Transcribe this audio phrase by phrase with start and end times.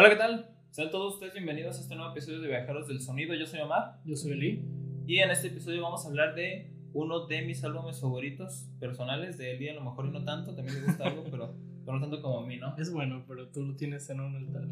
[0.00, 0.48] Hola, ¿qué tal?
[0.70, 3.34] Sean todos ustedes bienvenidos a este nuevo episodio de Viajeros del Sonido.
[3.34, 3.98] Yo soy Omar.
[4.04, 4.64] Yo soy Eli.
[5.08, 9.56] Y en este episodio vamos a hablar de uno de mis álbumes favoritos personales de
[9.56, 10.54] Eli, a lo mejor y no tanto.
[10.54, 11.52] También le gusta algo, pero,
[11.84, 12.76] pero no tanto como a mí, ¿no?
[12.78, 14.68] Es bueno, pero tú lo tienes en un altar.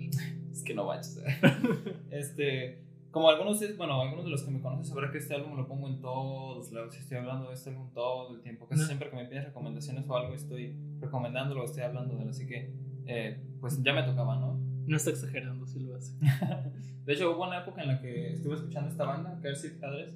[0.52, 1.20] Es que no manches.
[2.12, 5.56] este, como algunos, de- bueno, algunos de los que me conocen sabrán que este álbum
[5.56, 6.96] lo pongo en todos lados.
[6.96, 8.68] Estoy hablando de este álbum todo el tiempo.
[8.68, 8.86] Casi No.
[8.86, 12.28] siempre que me piden recomendaciones o algo, estoy recomendándolo, estoy hablando de él.
[12.28, 12.70] Así que,
[13.06, 14.55] eh, pues ya me tocaba, ¿no?
[14.86, 16.12] No está exagerando si lo hace.
[17.06, 20.14] De hecho, hubo una época en la que estuve escuchando esta banda, Cursive Cadres,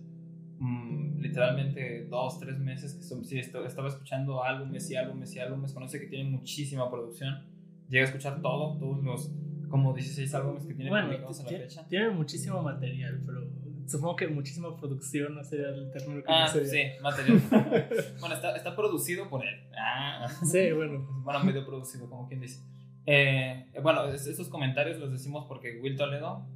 [0.59, 5.73] mm, literalmente dos, tres meses que son- sí, estaba escuchando álbumes y álbumes y álbumes.
[5.73, 7.45] Conoce que tienen muchísima producción.
[7.88, 9.30] Llegué a escuchar todo, todos los
[9.68, 11.87] como 16 álbumes que tienen Bueno, publicados a la fecha.
[11.88, 13.46] tiene muchísimo material, pero
[13.87, 17.01] supongo que muchísima producción no sería el término que Ah, sí, sería.
[17.01, 17.40] material.
[18.21, 19.55] bueno, está, está producido por él.
[19.79, 20.29] Ah.
[20.45, 21.07] Sí, bueno.
[21.23, 22.60] Bueno, medio producido, como quien dice.
[23.06, 26.46] Eh, bueno, es- esos comentarios los decimos porque Will Toledo,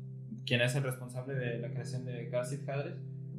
[0.47, 2.97] quien es el responsable de la creación de Seat Hadres,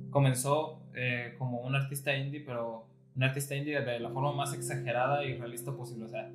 [0.09, 5.25] comenzó eh, como un artista indie, pero un artista indie de la forma más exagerada
[5.25, 6.05] y realista posible.
[6.05, 6.31] O sea,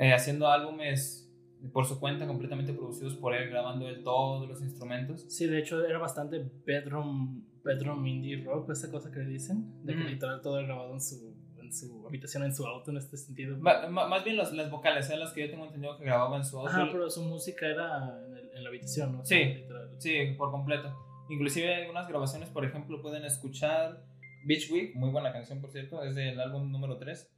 [0.00, 1.24] eh, haciendo álbumes
[1.72, 5.24] por su cuenta, completamente producidos por él, grabando él todos los instrumentos.
[5.28, 9.94] Sí, de hecho era bastante bedroom, bedroom indie rock, esa cosa que le dicen, de
[9.94, 10.06] que Mm.
[10.08, 11.34] literal todo grabado en su,
[11.68, 13.56] en su habitación, en su auto, en este sentido.
[13.58, 16.44] Ma- más bien las, las vocales, eran las que yo tengo entendido que grababa en
[16.44, 16.70] su auto.
[16.70, 19.24] Ajá, pero su música era en, el- en la habitación, ¿no?
[19.24, 19.36] Sí.
[19.44, 19.90] literal.
[19.98, 20.96] Sí, por completo.
[21.30, 24.02] Inclusive algunas grabaciones, por ejemplo, pueden escuchar
[24.44, 27.30] Beach Week, muy buena canción, por cierto, es del álbum número 3,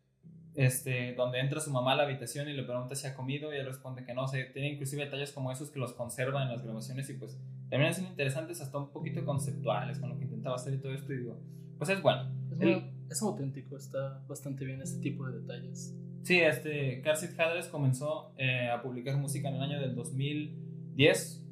[0.55, 3.57] este, donde entra su mamá a la habitación y le pregunta si ha comido y
[3.57, 4.25] él responde que no.
[4.25, 7.39] O sea, tiene inclusive detalles como esos que los conserva en las grabaciones y pues
[7.69, 11.13] también son interesantes, hasta un poquito conceptuales con lo que intentaba hacer y todo esto.
[11.13, 11.41] Y digo,
[11.81, 12.31] pues es bueno.
[12.53, 15.97] Es, El- muy- es auténtico, está bastante bien este tipo de detalles.
[16.23, 21.47] Sí, este, Car Seat Hadres comenzó eh, a publicar música en el año del 2010,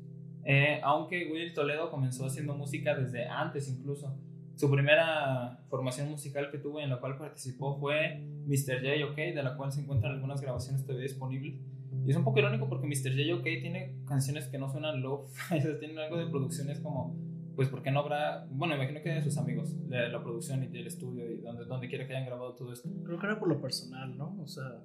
[0.45, 4.15] eh, aunque Will Toledo comenzó haciendo música desde antes incluso.
[4.57, 8.81] Su primera formación musical que tuvo y en la cual participó fue Mr.
[8.83, 9.07] J.
[9.11, 11.61] OK, de la cual se encuentran algunas grabaciones todavía disponibles.
[12.05, 13.13] Y es un poco irónico porque Mr.
[13.17, 13.35] J.
[13.37, 15.27] OK tiene canciones que no suenan low,
[15.81, 17.17] tienen algo de producciones como,
[17.59, 18.47] pues, ¿por qué no habrá?
[18.51, 21.89] Bueno, imagino que de sus amigos, de la producción y del estudio y donde, donde
[21.89, 22.89] quiera que hayan grabado todo esto.
[23.05, 24.37] Creo que era por lo personal, ¿no?
[24.41, 24.81] O sea,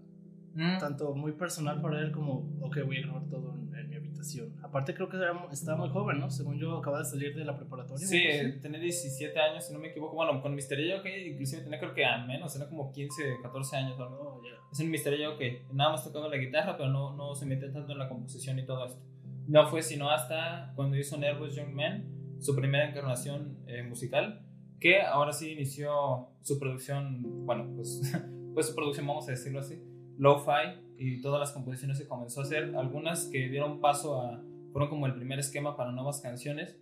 [0.56, 0.80] Mm.
[0.80, 4.54] tanto muy personal para él como, ok, voy a grabar todo en, en mi habitación.
[4.64, 6.32] Aparte creo que era, estaba muy joven, ¿no?
[6.32, 8.06] Según yo, acaba de salir de la preparatoria.
[8.08, 8.24] Sí,
[8.62, 10.16] tenía 17 años, si no me equivoco.
[10.16, 10.78] Bueno, con Mr.
[10.78, 13.98] J, ok, inclusive tenía creo que a menos, era como 15, 14 años.
[14.00, 14.06] ¿no?
[14.06, 14.58] Oh, ya.
[14.72, 15.16] Es Mr.
[15.18, 15.74] J, ok.
[15.74, 18.66] Nada más tocaba la guitarra, pero no, no se metía tanto en la composición y
[18.66, 19.00] todo esto.
[19.48, 22.06] No fue sino hasta cuando hizo Nervous Young Man,
[22.44, 24.46] su primera encarnación eh, musical,
[24.80, 28.02] que ahora sí inició su producción, bueno, pues,
[28.54, 29.82] pues su producción, vamos a decirlo así,
[30.18, 34.44] lo-fi y todas las composiciones que comenzó a hacer, algunas que dieron paso a,
[34.74, 36.78] fueron como el primer esquema para nuevas canciones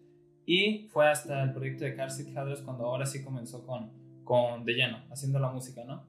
[0.48, 3.92] y fue hasta el proyecto de Car Seat Hadres cuando ahora sí comenzó con,
[4.24, 6.08] con de lleno, haciendo la música, ¿no?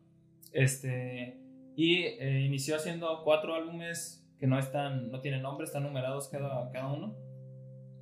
[0.52, 1.38] Este,
[1.76, 6.70] y eh, inició haciendo cuatro álbumes que no están, no tienen nombre, están numerados cada,
[6.70, 7.14] cada uno.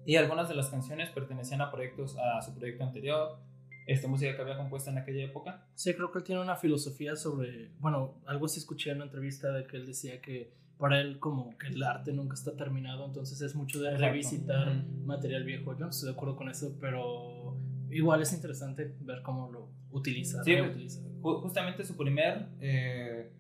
[0.06, 3.38] Y algunas de las canciones pertenecían a proyectos, a su proyecto anterior,
[3.86, 5.66] esta música que había compuesta en aquella época.
[5.74, 9.52] Sí, creo que él tiene una filosofía sobre, bueno, algo sí escuché en una entrevista
[9.52, 13.40] de que él decía que para él como que el arte nunca está terminado, entonces
[13.42, 15.74] es mucho de revisitar material viejo.
[15.74, 17.56] Yo no estoy de acuerdo con eso, pero
[17.90, 21.00] igual es interesante ver cómo lo utiliza, Sí, reutiliza.
[21.20, 23.30] Justamente su primer eh,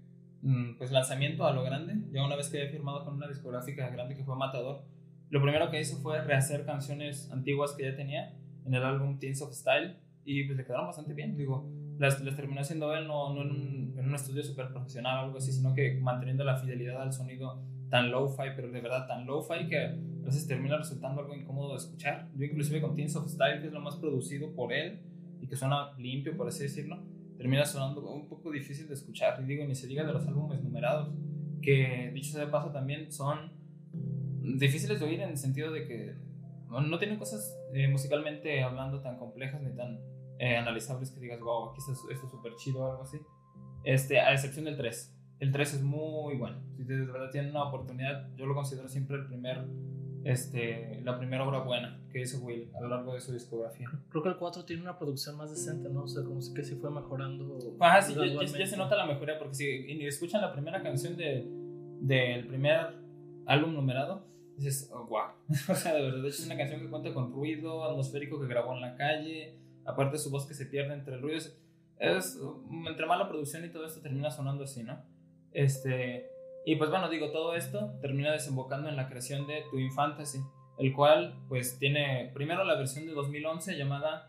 [0.42, 3.88] mm, pues lanzamiento a lo grande, ya una vez que había firmado con una discográfica
[3.88, 4.84] grande que fue Matador,
[5.30, 8.34] lo primero que hizo fue rehacer canciones antiguas que ya tenía
[8.66, 12.36] en el álbum Teens of Style y pues le quedaron bastante bien, digo, las, las
[12.36, 15.52] terminó haciendo él no, no en, un, en un estudio súper profesional o algo así,
[15.52, 19.78] sino que manteniendo la fidelidad al sonido tan low-fi, pero de verdad tan low-fi que
[19.78, 22.28] a veces termina resultando algo incómodo de escuchar.
[22.36, 25.00] Yo inclusive con Teens of Style, que es lo más producido por él
[25.40, 27.02] y que suena limpio, por así decirlo,
[27.36, 29.40] termina sonando un poco difícil de escuchar.
[29.42, 31.12] Y digo, ni se diga de los álbumes numerados,
[31.62, 33.59] que dicho sea de paso también son
[34.58, 36.14] difíciles de oír en el sentido de que
[36.68, 39.98] no, no tienen cosas eh, musicalmente hablando tan complejas ni tan
[40.38, 43.18] eh, analizables que digas, wow, aquí está, esto es súper chido o algo así.
[43.84, 45.16] Este, a excepción del 3.
[45.40, 46.58] El 3 es muy bueno.
[46.76, 49.64] Si de verdad tienen una oportunidad, yo lo considero siempre el primer,
[50.24, 53.88] este, la primera obra buena que hizo Will a lo largo de su discografía.
[54.10, 56.02] Creo que el 4 tiene una producción más decente, ¿no?
[56.04, 57.58] O sea, como que sí fue mejorando.
[57.80, 61.46] Ajá, sí, ya- ya, se nota la mejoría porque si escuchan la primera canción de,
[62.00, 62.96] del primer
[63.46, 64.26] álbum numerado,
[64.64, 65.28] dices, oh, wow.
[65.68, 68.46] o sea, de verdad, de hecho es una canción que cuenta con ruido atmosférico que
[68.46, 71.38] grabó en la calle, aparte su voz que se pierde entre el ruido.
[71.98, 72.38] Es,
[72.86, 75.02] entre mala producción y todo esto termina sonando así, ¿no?
[75.52, 76.30] Este,
[76.64, 80.38] Y pues bueno, digo, todo esto termina desembocando en la creación de Twin Fantasy,
[80.78, 84.28] el cual pues tiene primero la versión de 2011 llamada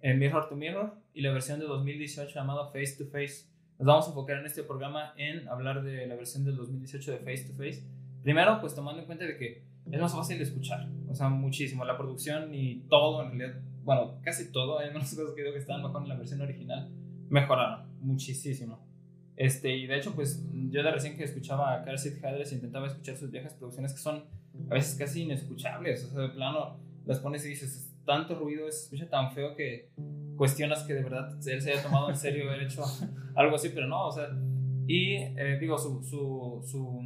[0.00, 3.46] eh, Mirror to Mirror y la versión de 2018 llamada Face to Face.
[3.78, 7.18] Nos vamos a enfocar en este programa en hablar de la versión del 2018 de
[7.18, 7.84] Face to Face.
[8.22, 11.84] Primero, pues tomando en cuenta de que es más fácil de escuchar, o sea, muchísimo.
[11.84, 15.60] La producción y todo, en realidad, bueno, casi todo, hay unas cosas que digo que
[15.60, 16.90] estaban mejor en la versión original,
[17.28, 18.86] mejoraron muchísimo.
[19.36, 22.20] Este, y de hecho, pues yo de recién que escuchaba a Car Seat
[22.52, 24.24] intentaba escuchar sus viejas producciones que son
[24.68, 26.04] a veces casi inescuchables.
[26.04, 29.90] O sea, de plano las pones y dices, tanto ruido, se escucha tan feo que
[30.36, 32.82] cuestionas que de verdad él se haya tomado en serio haber hecho
[33.36, 34.28] algo así, pero no, o sea,
[34.86, 37.00] y eh, digo, su, su, su,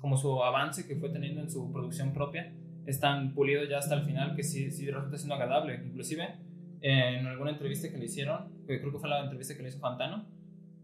[0.00, 2.52] como su avance que fue teniendo en su producción propia
[2.86, 5.80] es tan pulido ya hasta el final que sí, sí resulta siendo agradable.
[5.84, 6.36] Inclusive,
[6.80, 9.78] en alguna entrevista que le hicieron, que creo que fue la entrevista que le hizo
[9.78, 10.26] Fantano,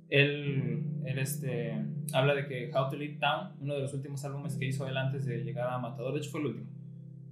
[0.08, 4.56] él, él este, habla de que How to Lead Town, uno de los últimos álbumes
[4.56, 6.70] que hizo él antes de llegar a Matador, de hecho fue el último.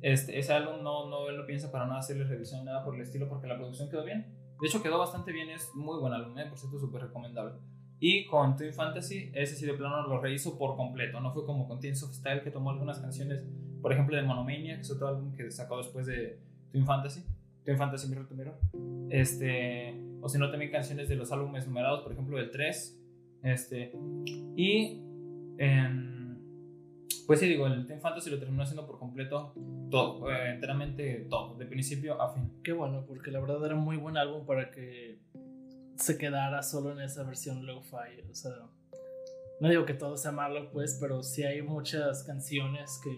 [0.01, 2.95] Este, ese álbum no, no, él no piensa para nada hacerle revisión ni nada por
[2.95, 4.27] el estilo porque la producción quedó bien.
[4.61, 6.47] De hecho quedó bastante bien, es muy buen álbum, ¿eh?
[6.47, 7.55] por cierto súper recomendable.
[8.07, 11.67] Y con Twin Fantasy, ese sí de plano lo rehizo por completo, no fue como
[11.67, 13.43] con Teens of Style que tomó algunas canciones,
[13.81, 16.39] por ejemplo de Monomania, que es otro álbum que sacó después de
[16.71, 17.25] Twin Fantasy,
[17.65, 18.59] Twin Fantasy Mirror to Mirror.
[19.09, 23.01] Este, o si no, también canciones de los álbumes numerados, por ejemplo, del 3.
[23.43, 23.93] Este,
[24.55, 25.01] y
[27.27, 29.55] pues sí, digo, el Team Fantasy lo terminó haciendo por completo
[29.91, 32.53] todo, eh, enteramente todo, de principio a fin.
[32.63, 35.21] Qué bueno, porque la verdad era un muy buen álbum para que
[35.97, 38.21] se quedara solo en esa versión lo-fi.
[38.31, 38.53] O sea,
[39.61, 43.17] no digo que todo sea malo, pues, pero sí hay muchas canciones que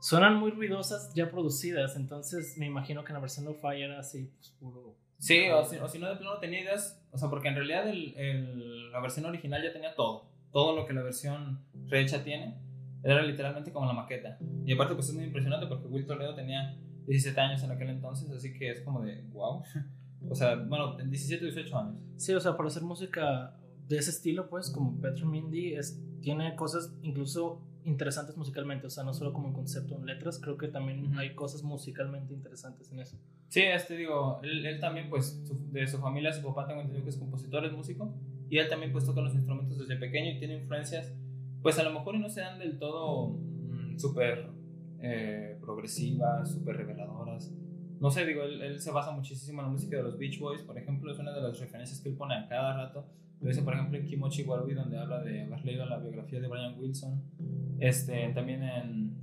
[0.00, 1.96] suenan muy ruidosas ya producidas.
[1.96, 5.98] Entonces me imagino que en la versión lo-fi era así, pues puro Sí, o si,
[5.98, 9.72] no de plano tenía ideas, o sea, porque en realidad el, la versión original ya
[9.72, 12.56] tenía todo, todo lo que la versión rehecha tiene,
[13.02, 14.38] era literalmente como la maqueta.
[14.64, 16.78] Y aparte pues es muy impresionante porque Will Toledo tenía
[17.08, 19.62] 17 años en aquel entonces, así que es como de, wow.
[20.28, 21.96] O sea, bueno, 17, 18 años.
[22.16, 23.54] Sí, o sea, para hacer música
[23.88, 29.02] de ese estilo, pues, como Petro Mindy, es, tiene cosas incluso interesantes musicalmente, o sea,
[29.02, 33.16] no solo como concepto en letras, creo que también hay cosas musicalmente interesantes en eso.
[33.48, 35.42] Sí, este digo, él, también pues
[35.72, 38.14] de su familia, su papá tengo entendido que es compositor, es músico,
[38.50, 41.12] y él también pues toca los instrumentos desde pequeño y tiene influencias,
[41.62, 44.50] pues a lo mejor y no se dan del todo mm, súper
[45.00, 47.52] eh, progresivas, súper reveladoras.
[48.00, 50.62] No sé, digo, él, él, se basa muchísimo en la música de los Beach Boys,
[50.62, 53.04] por ejemplo, es una de las referencias que él pone a cada rato.
[53.40, 56.48] Lo dice, por ejemplo, en Kimochi Warubi, donde habla de haber leído la biografía de
[56.48, 57.22] Brian Wilson.
[57.78, 59.16] Este, también en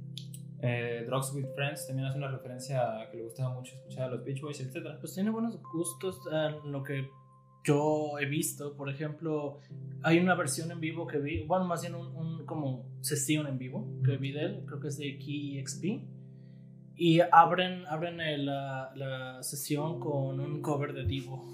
[0.62, 4.07] eh, Drugs with Friends también hace una referencia a que le gustaba mucho escuchar a
[4.16, 4.98] los Beach Boys, etc.
[5.00, 7.10] Pues tiene buenos gustos en lo que
[7.66, 8.75] yo he visto.
[8.75, 9.60] Por ejemplo,
[10.01, 13.86] hay una versión en vivo que vi, bueno, más bien un, como sesión en vivo
[14.04, 16.14] que vi de él, creo que es de Key XP.
[16.97, 21.46] Y abren, abren la, la sesión con un cover de Divo.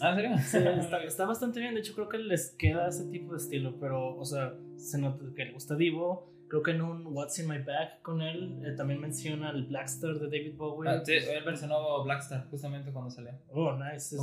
[0.00, 0.36] ¿Ah, serio?
[0.38, 0.58] Sí,
[1.06, 1.74] está, bastante bien.
[1.74, 3.76] De hecho, creo que les queda ese tipo de estilo.
[3.80, 6.29] Pero, o sea, se nota que le gusta Divo.
[6.50, 10.18] Creo que en un What's in My Bag con él eh, también menciona el Blackstar
[10.18, 10.90] de David Bowie.
[10.90, 13.30] Ah, sí, él versionó Blackstar justamente cuando salió.
[13.50, 14.16] Oh, nice.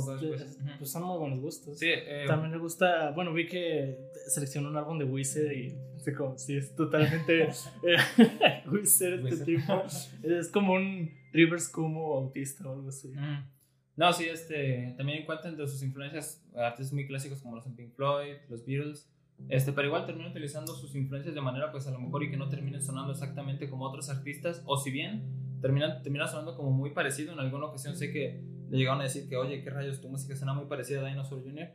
[0.78, 1.78] pues son muy buenos gustos.
[1.78, 3.12] Sí, eh, también le gusta.
[3.12, 5.74] Bueno, vi que seleccionó un álbum de Wizard y.
[6.04, 7.44] Sí, como, sí es totalmente.
[7.82, 9.82] eh, Wizard este tipo.
[10.22, 13.10] Es como un Rivers como autista o algo así.
[13.96, 18.34] No, sí, este, también encuentra entre sus influencias artistas muy clásicos como los Pink Floyd,
[18.50, 19.10] los Beatles,
[19.48, 22.36] este, pero igual termina utilizando sus influencias de manera pues a lo mejor y que
[22.36, 25.22] no terminen sonando exactamente como otros artistas, o si bien
[25.60, 29.28] termina, termina sonando como muy parecido, en alguna ocasión sé que le llegaron a decir
[29.28, 31.68] que oye, qué rayos, tu música suena muy parecida a Dinosaur Jr.,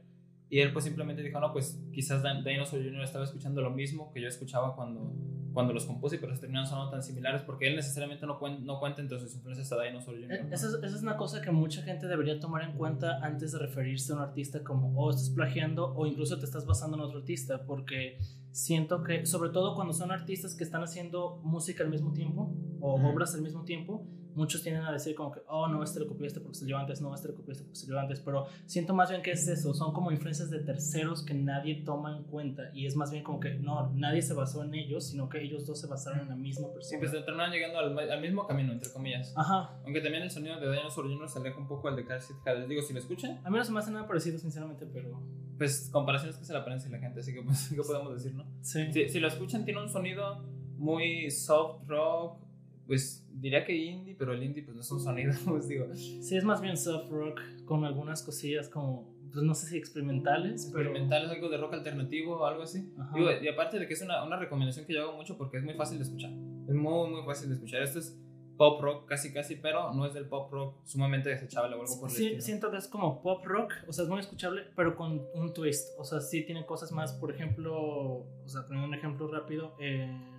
[0.50, 3.02] y él pues simplemente dijo, no, pues quizás Dinosaur Jr.
[3.02, 5.12] estaba escuchando lo mismo que yo escuchaba cuando,
[5.54, 9.02] cuando los compuse, pero se terminan sonando tan similares porque él necesariamente no, no cuenta
[9.02, 10.32] entre sus influencias a Dinosaur Jr.
[10.32, 14.12] Eh, esa es, una cosa que mucha gente debería tomar en cuenta antes de referirse
[14.14, 17.66] a un artista como, oh, estás plagiando o incluso te estás basando en otro artista,
[17.66, 18.20] porque
[18.52, 22.96] siento que, sobre todo cuando son artistas que están haciendo música al mismo tiempo o
[22.96, 26.40] obras al mismo tiempo, muchos tienden a decir como que, oh, no, este lo copiaste
[26.40, 29.32] porque salió antes, no, este lo copiaste porque salió antes, pero siento más bien que
[29.32, 33.12] es eso, son como influencias de terceros que nadie toma en cuenta y es más
[33.12, 36.22] bien como que, no, nadie se basó en ellos, sino que ellos dos se basaron
[36.22, 36.90] en la misma persona.
[36.90, 39.34] Sí, pues terminaron llegando al, mismo camino, entre comillas.
[39.36, 39.78] Ajá.
[39.84, 41.30] Aunque también el sonido de Dinosaur Jr.
[41.30, 43.40] se aleja un poco al de Car Seat Digo, si lo escuchan.
[43.44, 45.22] A mí no se me hace nada parecido, sinceramente, pero...
[45.58, 48.34] Pues comparaciones que se le aparecen a la gente, así que pues, ¿qué podemos decir,
[48.34, 48.46] no?
[48.62, 48.92] Sí.
[48.92, 50.44] Si, si lo escuchan, tiene un sonido
[50.78, 52.43] muy soft rock,
[52.88, 55.88] pues diría que indie, pero el indie pues no es un sonido, pues digo.
[55.96, 60.70] Sí, es más bien soft rock con algunas cosillas como pues no sé si experimentales,
[60.72, 60.84] pero...
[60.84, 62.94] Experimentales, algo de rock alternativo o algo así.
[63.16, 65.64] Digo, y aparte de que es una, una recomendación que yo hago mucho porque es
[65.64, 66.30] muy fácil de escuchar.
[66.68, 67.82] Es muy, muy fácil de escuchar.
[67.82, 68.16] Esto es
[68.58, 72.12] pop rock casi, casi, pero no es del pop rock sumamente desechable o algo por
[72.12, 72.42] el Sí, estilo.
[72.42, 75.90] siento que es como pop rock, o sea, es muy escuchable, pero con un twist.
[75.98, 80.33] O sea, sí tiene cosas más, por ejemplo, o sea, poniendo un ejemplo rápido, en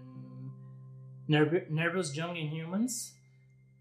[1.28, 3.19] Nerv- Nervous Young Inhumans,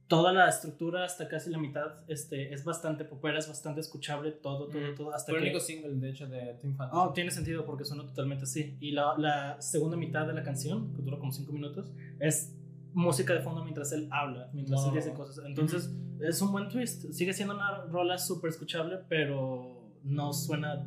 [0.07, 4.67] toda la estructura hasta casi la mitad este, es bastante popera, es bastante escuchable, todo,
[4.67, 4.95] todo, Mm.
[4.95, 6.99] todo, hasta Fue el único single, de hecho, de Team Fantasy.
[7.01, 8.77] Oh, tiene sentido porque suena totalmente así.
[8.79, 12.53] Y la, la segunda mitad de la canción, que dura como 5 minutos, es
[12.93, 14.89] música de fondo mientras él habla, mientras No.
[14.89, 15.43] él dice cosas.
[15.45, 17.11] Entonces, es un buen twist.
[17.11, 20.85] Sigue siendo una rola súper escuchable, pero no suena,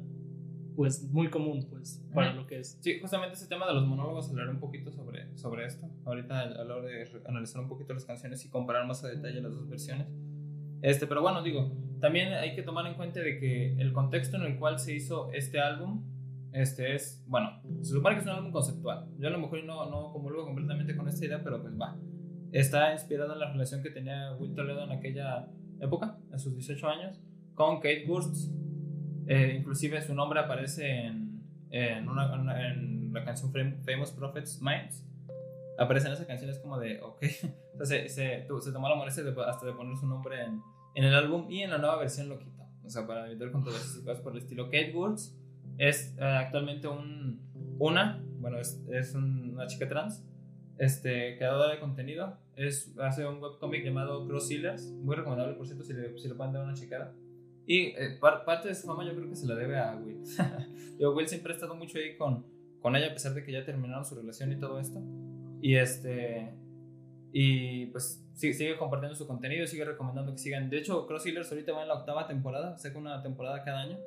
[0.77, 2.79] pues, muy común, pues, para lo que es.
[2.81, 5.89] Sí, justamente ese tema de los monólogos, hablaré un poquito sobre, sobre esto.
[6.05, 9.41] Ahorita a la hora de analizar un poquito las canciones y comparar más a detalle
[9.41, 10.07] las dos versiones.
[10.83, 14.43] Este, pero bueno, digo, también hay que tomar en cuenta de que el contexto en
[14.43, 16.05] el cual se hizo este álbum,
[16.53, 19.09] este es, bueno, se supone que es un álbum conceptual.
[19.19, 21.97] Yo a lo mejor no, no comulgo completamente con esta idea, pero pues va.
[22.53, 25.49] Está inspirado en la relación que tenía Will Toledo en aquella
[25.81, 27.21] época, en sus 18 años,
[27.55, 28.53] con Kate Burst.
[29.29, 31.41] Eh, inclusive su nombre aparece en,
[31.71, 35.05] en, una, en la canción Fam- Famous Prophets Minds.
[35.79, 37.23] Aparece en esa canción, es como de, ok.
[37.81, 40.63] O sea, se, se, tomó la molestia de, hasta de poner su nombre en,
[40.95, 42.63] en el álbum y en la nueva versión lo quitó.
[42.85, 44.65] O sea, para evitar controversias y cosas por el estilo.
[44.67, 45.37] Kate Woods
[45.77, 47.43] es eh, actualmente un,
[47.79, 50.25] una, bueno, es, es un- una chica trans,
[50.79, 52.39] este, creadora de contenido.
[52.55, 56.35] Es, hace un webcomic llamado Cross Sealers, muy recomendable, por cierto, si le, si le
[56.35, 57.13] pueden dar una checada.
[57.67, 60.23] Y eh, par- parte de su fama yo creo que se la debe a Will.
[61.01, 62.47] Yo, Will siempre ha estado mucho ahí con,
[62.81, 65.03] con ella, a pesar de que ya terminaron su relación y todo esto.
[65.61, 66.55] Y este.
[67.33, 70.71] Y pues sigue, sigue compartiendo su contenido, sigue recomendando que sigan.
[70.71, 73.99] De hecho, Cross Healers ahorita va en la octava temporada, saca una temporada cada año.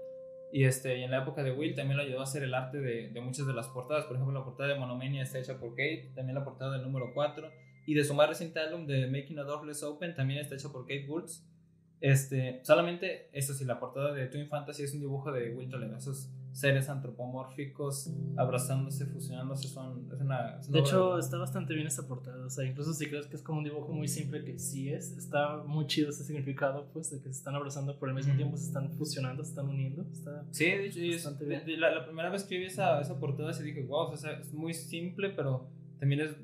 [0.51, 2.79] Y, este, y en la época de Will también lo ayudó a hacer el arte
[2.79, 4.05] de, de muchas de las portadas.
[4.05, 7.11] Por ejemplo, la portada de Monomania está hecha por Kate, también la portada del número
[7.13, 7.51] 4.
[7.85, 10.69] Y de su más reciente álbum de Making a Door Less Open también está hecha
[10.69, 11.45] por Kate Woods.
[12.01, 15.97] Este, solamente, eso sí, la portada de Twin Fantasy es un dibujo de Will Toledo.
[15.97, 20.09] Esos seres antropomórficos abrazándose, fusionándose, son.
[20.13, 22.45] Es una, es una De hecho, está bastante bien esa portada.
[22.45, 25.11] O sea, incluso si crees que es como un dibujo muy simple, que sí es,
[25.17, 28.57] está muy chido ese significado, pues, de que se están abrazando, pero al mismo tiempo
[28.57, 30.05] se están fusionando, se están uniendo.
[30.11, 31.65] Está Sí, de hecho, es- Bastante de- bien.
[31.65, 34.39] de la, la primera vez que vi esa, esa portada, sí dije, wow, o sea,
[34.39, 36.35] es muy simple, pero también es,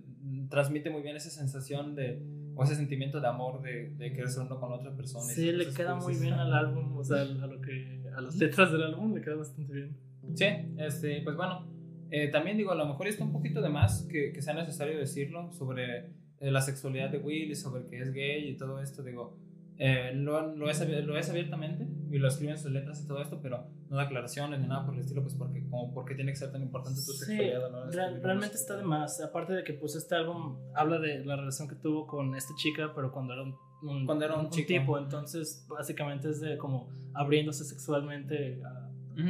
[0.50, 2.22] transmite muy bien esa sensación de,
[2.56, 5.26] o ese sentimiento de amor de, de querer ser uno con otra persona.
[5.26, 8.36] Sí, le queda que muy bien al álbum, o sea, a lo que a las
[8.38, 9.98] letras del álbum le queda bastante bien.
[10.34, 10.46] Sí,
[10.78, 11.68] este, pues bueno,
[12.10, 14.98] eh, también digo, a lo mejor está un poquito de más que, que sea necesario
[14.98, 16.08] decirlo sobre
[16.40, 19.38] eh, la sexualidad de Will y sobre que es gay y todo esto, digo,
[19.78, 23.22] eh, lo, lo, es, lo es abiertamente y lo escribe en sus letras y todo
[23.22, 26.16] esto, pero no da aclaraciones ni nada por el estilo, pues porque, como, ¿por qué
[26.16, 27.92] tiene que ser tan importante tu sexualidad?
[27.92, 29.20] real- realmente está de más.
[29.22, 32.94] Aparte de que pues este álbum habla de la relación que tuvo con esta chica,
[32.96, 34.68] pero cuando era un, un- Cuando era un chico.
[34.68, 38.82] tipo, entonces básicamente es de como abriéndose sexualmente a,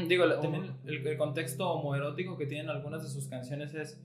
[0.08, 4.02] Digo, también el, el contexto homoerótico que tienen algunas de sus canciones es,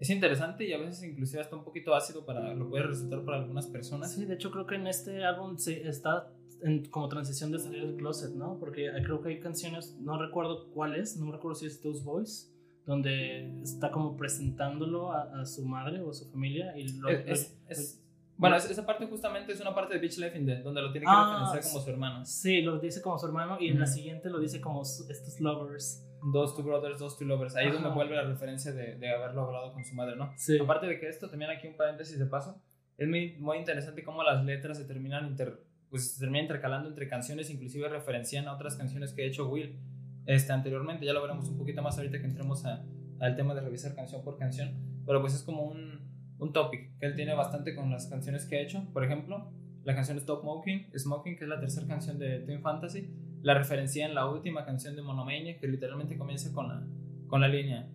[0.00, 3.38] es interesante y a veces inclusive hasta un poquito ácido para lo puede resultar para
[3.38, 4.12] algunas personas.
[4.12, 7.86] Sí, de hecho creo que en este álbum se está en como transición de salir
[7.86, 8.58] del closet, ¿no?
[8.58, 12.52] Porque creo que hay canciones, no recuerdo cuáles, no recuerdo si es Those Boys,
[12.86, 17.26] donde está como presentándolo a, a su madre o a su familia y lo, Es-
[17.28, 18.04] es- es-
[18.36, 20.90] bueno, es- esa parte justamente es una parte de Bitch Life in Death, donde lo
[20.92, 22.24] tiene que Ah, referenciar como su hermano.
[22.24, 26.06] sí, lo dice como su hermano y en la siguiente lo dice como estos lovers.
[26.22, 27.56] Dos Two Brothers, Dos Two Lovers.
[27.56, 27.94] Ahí es donde Ajá.
[27.96, 30.32] vuelve la referencia de, de haber logrado con su madre, ¿no?
[30.36, 30.58] Sí.
[30.58, 32.60] Aparte de que esto, también aquí un paréntesis de paso,
[32.98, 37.08] es muy, muy interesante cómo las letras se terminan, inter- pues, se terminan intercalando entre
[37.08, 39.78] canciones, inclusive referencian a otras canciones que ha hecho Will
[40.26, 41.06] este, anteriormente.
[41.06, 42.84] Ya lo veremos un poquito más ahorita que entremos a-
[43.20, 44.74] al tema de revisar canción por canción.
[45.06, 46.00] Pero pues es como un,
[46.38, 48.86] un topic que él tiene bastante con las canciones que ha hecho.
[48.92, 49.50] Por ejemplo,
[49.82, 53.10] la canción Stop Smoking, Smoking que es la tercera canción de Twin Fantasy,
[53.42, 56.86] la referencia en la última canción de Monomania, que literalmente comienza con la,
[57.26, 57.88] con la línea.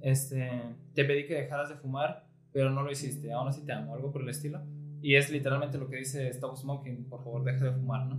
[0.00, 0.50] Este,
[0.94, 4.10] te pedí que dejaras de fumar, pero no lo hiciste, aún así te amo, algo
[4.10, 4.60] por el estilo.
[5.00, 8.18] Y es literalmente lo que dice Stop Smoking, por favor, deja de fumar, ¿no?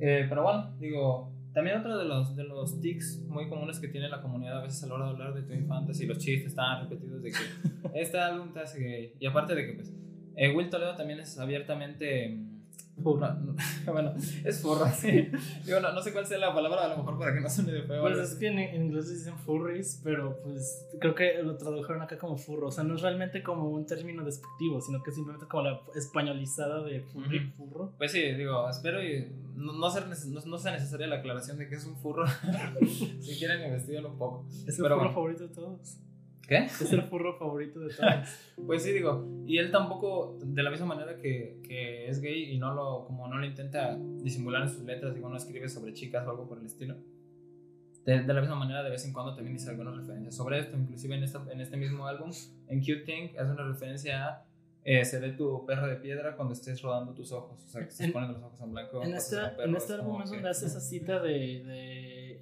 [0.00, 4.08] Eh, pero bueno, digo, también otro de los, de los tics muy comunes que tiene
[4.08, 6.82] la comunidad a veces a la hora de hablar de Twin Fantasy, los chistes tan
[6.82, 7.38] repetidos de que
[7.94, 9.12] este álbum te hace gay.
[9.18, 9.92] Y aparte de que, pues,
[10.36, 12.38] eh, Will Toledo también es abiertamente
[13.02, 13.36] Furro.
[13.92, 15.28] bueno, es furro, sí.
[15.64, 17.72] Digo, no, no, sé cuál sea la palabra, a lo mejor para que no suene
[17.72, 18.00] de feo.
[18.00, 22.36] Pues es que en, inglés dicen furries, pero pues creo que lo tradujeron acá como
[22.36, 22.68] furro.
[22.68, 26.82] O sea, no es realmente como un término despectivo, sino que simplemente como la españolizada
[26.82, 27.92] de furry, furro.
[27.98, 31.74] Pues sí, digo, espero y no, no, ser, no, sea necesaria la aclaración de que
[31.74, 32.24] es un furro.
[33.20, 34.46] si quieren investigarlo un poco.
[34.66, 35.98] Es el furro favorito de todos.
[36.46, 36.58] ¿Qué?
[36.58, 38.28] Es el furro favorito de todos.
[38.66, 39.26] pues sí, digo.
[39.46, 43.26] Y él tampoco, de la misma manera que, que, es gay y no lo, como
[43.26, 46.58] no lo intenta disimular en sus letras, digo, no escribe sobre chicas o algo por
[46.58, 46.96] el estilo.
[48.04, 50.76] De, de, la misma manera, de vez en cuando también dice algunas referencias sobre esto.
[50.76, 52.30] Inclusive en, esta, en este mismo álbum,
[52.68, 54.46] en Cute Thing, hace una referencia a
[54.88, 57.64] eh, se ve tu perro de piedra cuando estés rodando tus ojos.
[57.64, 59.02] O sea, que estés poniendo los ojos en blanco.
[59.02, 62.40] En, este, en este álbum es donde hace esa cita de, de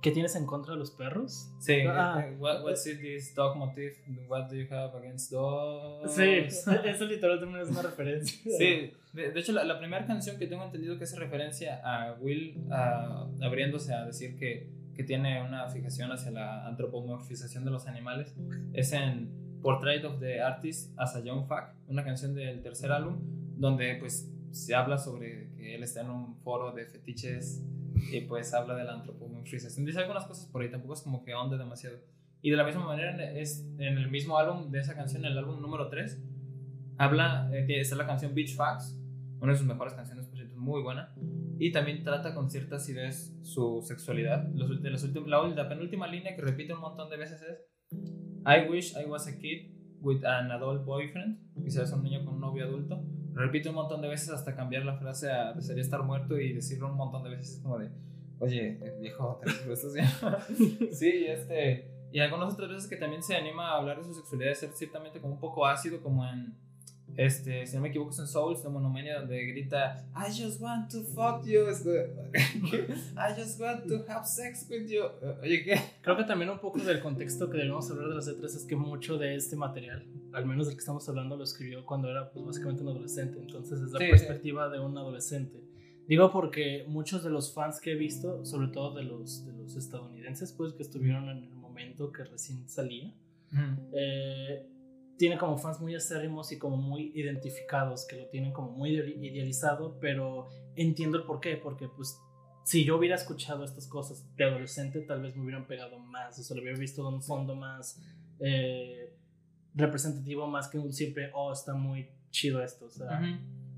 [0.00, 1.50] ¿Qué tienes en contra de los perros?
[1.58, 1.80] Sí.
[1.86, 3.96] Ah, what, what's it, this dog motif?
[4.28, 6.12] What do you have against dogs?
[6.14, 6.22] Sí,
[6.84, 8.38] eso literalmente es una referencia.
[8.44, 12.56] Sí, de, hecho la, la, primera canción que tengo entendido que hace referencia a Will
[13.42, 18.36] abriéndose a decir que, que tiene una fijación hacia la antropomorfización de los animales
[18.72, 19.30] es en
[19.62, 23.18] Portrait of the Artist as a Young Fuck, una canción del tercer álbum
[23.56, 27.64] donde pues se habla sobre que él está en un foro de fetiches
[28.10, 29.86] y pues habla de la antropomorfización.
[29.86, 31.98] Dice algunas cosas por ahí, tampoco es como que onda demasiado.
[32.40, 35.60] Y de la misma manera, es en el mismo álbum de esa canción, el álbum
[35.60, 36.22] número 3,
[36.96, 38.96] habla, eh, está la canción Beach Facts,
[39.40, 41.12] una de sus mejores canciones, por cierto, muy buena.
[41.58, 44.48] Y también trata con ciertas ideas su sexualidad.
[44.54, 44.70] Los,
[45.26, 47.58] la, la penúltima línea que repite un montón de veces es:
[48.46, 51.38] I wish I was a kid with an adult boyfriend.
[51.60, 53.04] Quizás un niño con un novio adulto
[53.38, 56.88] repito un montón de veces hasta cambiar la frase a desearía estar muerto y decirlo
[56.88, 57.88] un montón de veces como de,
[58.40, 59.76] oye, viejo, ¿te
[60.92, 64.50] sí, este, y algunas otras veces que también se anima a hablar de su sexualidad,
[64.50, 66.54] de ser ciertamente como un poco ácido, como en
[67.18, 70.88] este, si no me equivoco, es en Souls de Monomania donde grita I just want
[70.92, 71.62] to fuck you.
[73.16, 75.02] I just want to have sex with you.
[75.42, 75.80] Oye, ¿qué?
[76.00, 78.76] Creo que también un poco del contexto que debemos hablar de las letras es que
[78.76, 82.46] mucho de este material, al menos del que estamos hablando, lo escribió cuando era pues,
[82.46, 83.40] básicamente un adolescente.
[83.40, 85.60] Entonces es la perspectiva de un adolescente.
[86.06, 89.74] Digo porque muchos de los fans que he visto, sobre todo de los, de los
[89.74, 93.12] estadounidenses, pues que estuvieron en el momento que recién salía,
[93.92, 94.68] eh,
[95.18, 99.98] tiene como fans muy acérrimos y como muy identificados, que lo tienen como muy idealizado,
[100.00, 102.18] pero entiendo el por qué, porque pues
[102.62, 106.42] si yo hubiera escuchado estas cosas de adolescente, tal vez me hubieran pegado más, o
[106.42, 108.00] sea, lo hubiera visto de un fondo más
[108.38, 109.12] eh,
[109.74, 113.20] representativo, más que un simple, oh, está muy chido esto, o sea.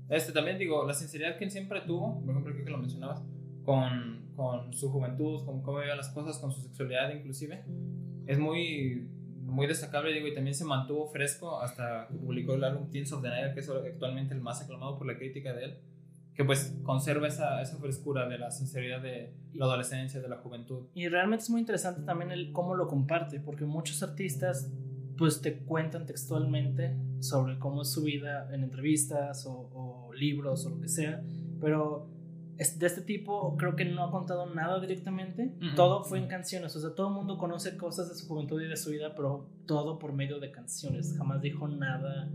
[0.09, 3.23] Este también digo, la sinceridad que él siempre tuvo, por ejemplo, creo que lo mencionabas,
[3.63, 7.63] con, con su juventud, con cómo veía las cosas, con su sexualidad inclusive,
[8.27, 9.09] es muy
[9.51, 13.21] muy destacable, digo, y también se mantuvo fresco hasta que publicó el álbum Teens of
[13.21, 15.77] the Night, que es actualmente el más aclamado por la crítica de él,
[16.33, 20.87] que pues conserva esa, esa frescura de la sinceridad de la adolescencia, de la juventud.
[20.93, 24.71] Y realmente es muy interesante también el cómo lo comparte, porque muchos artistas
[25.17, 30.69] pues te cuentan textualmente sobre cómo es su vida en entrevistas o, o libros o
[30.69, 31.21] lo que sea,
[31.59, 32.09] pero
[32.77, 35.53] de este tipo creo que no ha contado nada directamente.
[35.75, 36.75] Todo fue en canciones.
[36.75, 39.49] O sea, todo el mundo conoce cosas de su juventud y de su vida, pero
[39.65, 41.15] todo por medio de canciones.
[41.17, 42.29] Jamás dijo nada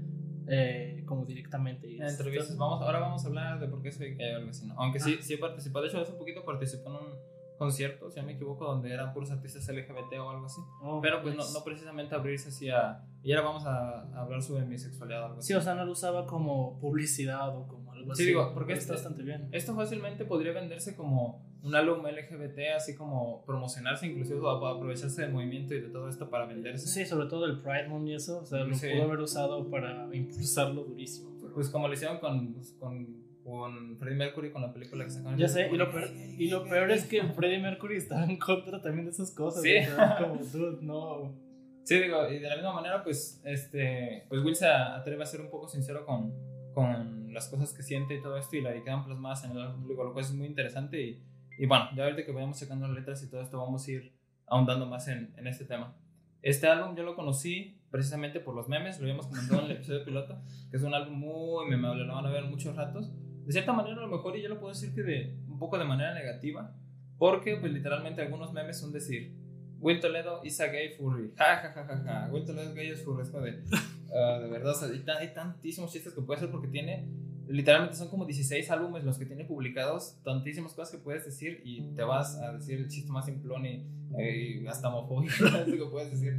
[0.48, 1.96] eh, como directamente.
[1.96, 2.56] En entrevistas.
[2.56, 4.68] Vamos, ahora vamos a hablar de por qué soy gay algo así.
[4.76, 5.22] Aunque sí, ah.
[5.22, 5.80] sí participó.
[5.80, 9.12] De hecho, hace un poquito participó en un concierto, si no me equivoco, donde eran
[9.12, 10.60] puros artistas LGBT o algo así.
[10.82, 13.02] Oh, pero pues no, no, precisamente abrirse así a...
[13.22, 15.48] Y ahora vamos a, hablar sobre mi sexualidad o algo así.
[15.48, 17.75] Sí, o sea, no lo usaba como publicidad o como
[18.14, 19.48] Sí, digo, porque está bastante bien.
[19.52, 25.74] Esto fácilmente podría venderse como un álbum LGBT, así como promocionarse, inclusive aprovecharse del movimiento
[25.74, 26.86] y de todo esto para venderse.
[26.86, 30.08] Sí, sobre todo el Pride Month y eso, o sea, lo pudo haber usado para
[30.12, 31.36] impulsarlo durísimo.
[31.52, 35.38] Pues como lo hicieron con, pues, con, con, Freddie Mercury con la película que sacaron.
[35.38, 38.80] Ya sé, y lo, peor, y lo peor es que Freddie Mercury estaba en contra
[38.82, 39.62] también de esas cosas.
[39.62, 39.74] Sí.
[40.20, 41.34] como, dude, no.
[41.82, 45.40] Sí, digo, y de la misma manera, pues, este, pues Will se atreve a ser
[45.40, 46.34] un poco sincero con,
[46.76, 50.04] con las cosas que siente y todo esto y la quedan plasmadas en el público,
[50.04, 51.22] lo cual es muy interesante y,
[51.56, 54.12] y bueno, ya ahorita que vayamos sacando las letras y todo esto vamos a ir
[54.46, 55.96] ahondando más en, en, este tema.
[56.42, 60.04] Este álbum yo lo conocí precisamente por los memes, lo habíamos comentado en el episodio
[60.04, 60.38] piloto,
[60.70, 63.10] que es un álbum muy memable, lo van a ver muchos ratos.
[63.46, 65.78] De cierta manera a lo mejor y yo lo puedo decir que de un poco
[65.78, 66.74] de manera negativa,
[67.16, 69.34] porque pues literalmente algunos memes son decir,
[69.80, 73.02] Will Toledo is a gay furry, ja ja ja ja ja, Will Toledo gay es
[73.02, 73.64] furry, de...
[74.14, 74.74] Ah, de verdad,
[75.18, 77.06] hay, tantísimos chistes que puede hacer porque tiene,
[77.48, 81.82] literalmente son como 16 álbumes los que tiene publicados, tantísimas cosas que puedes decir y
[81.94, 85.34] te vas a decir el chiste más simplón y, hasta homofóbico,
[85.66, 86.38] que puedes decir.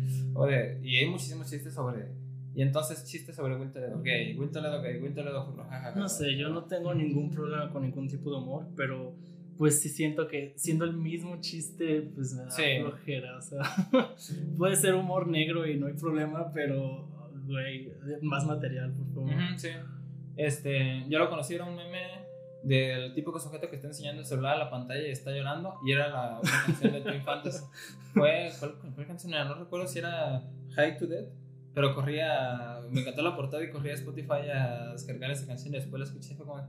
[0.83, 2.07] y hay muchísimos chistes sobre,
[2.55, 5.99] Y entonces chistes sobre Will Toledo gay, Will Toledo jajaja.
[5.99, 9.13] No sé, yo no tengo ningún problema con ningún tipo de humor, pero
[9.57, 13.37] pues sí siento que siendo el mismo chiste, pues me da flojera.
[13.37, 13.61] O sea,
[14.57, 17.07] puede ser humor negro y no hay problema, pero,
[17.47, 19.33] güey, más material, por favor.
[19.57, 19.69] sí.
[20.35, 22.27] Este, yo lo conocí, era un meme
[22.61, 25.93] del típico sujeto que está enseñando el celular a la pantalla y está llorando, y
[25.93, 27.65] era la canción de Twin Fantasy.
[28.13, 29.45] Fue, ¿cuál, canción era?
[29.45, 30.43] No recuerdo si era
[30.75, 31.29] High to Death
[31.77, 35.77] pero corría, me encantó la portada y corría a Spotify a descargar esa canción y
[35.77, 36.63] después la escuché y fue como, eh,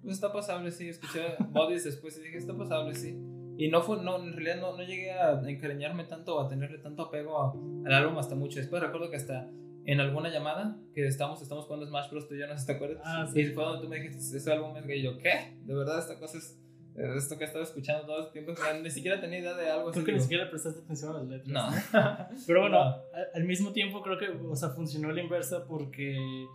[0.00, 0.88] pues está pasable, sí.
[0.88, 3.18] Escuché Bodies después y dije, está pasable, sí.
[3.58, 6.78] Y no fue, no, en realidad no, no llegué a encariñarme tanto o a tenerle
[6.78, 8.60] tanto apego al álbum hasta mucho.
[8.60, 9.50] Después recuerdo que hasta
[9.84, 12.28] en alguna llamada que estamos, estamos jugando Smash Bros.
[12.28, 13.02] tú y yo, no sé te acuerdas.
[13.04, 13.40] Ah, sí.
[13.40, 15.02] Y fue donde tú me dijiste, ese álbum es gay.
[15.02, 15.56] Yo, ¿qué?
[15.64, 16.58] De verdad, esta cosa es
[16.94, 19.94] esto que he estado escuchando todo este tiempo, ni siquiera tenía idea de algo así.
[19.94, 21.48] Creo que ni siquiera prestaste atención a las letras.
[21.92, 22.28] No.
[22.46, 22.96] Pero bueno,
[23.34, 26.46] al mismo tiempo creo que, o sea, funcionó la inversa porque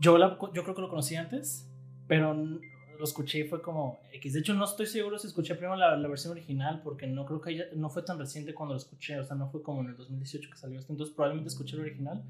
[0.00, 1.66] yo, la, yo creo que lo conocí antes,
[2.06, 4.34] pero lo escuché y fue como X.
[4.34, 7.40] De hecho, no estoy seguro si escuché primero la, la versión original porque no creo
[7.40, 9.88] que haya, no fue tan reciente cuando lo escuché, o sea, no fue como en
[9.88, 12.22] el 2018 que salió esto, entonces probablemente escuché el original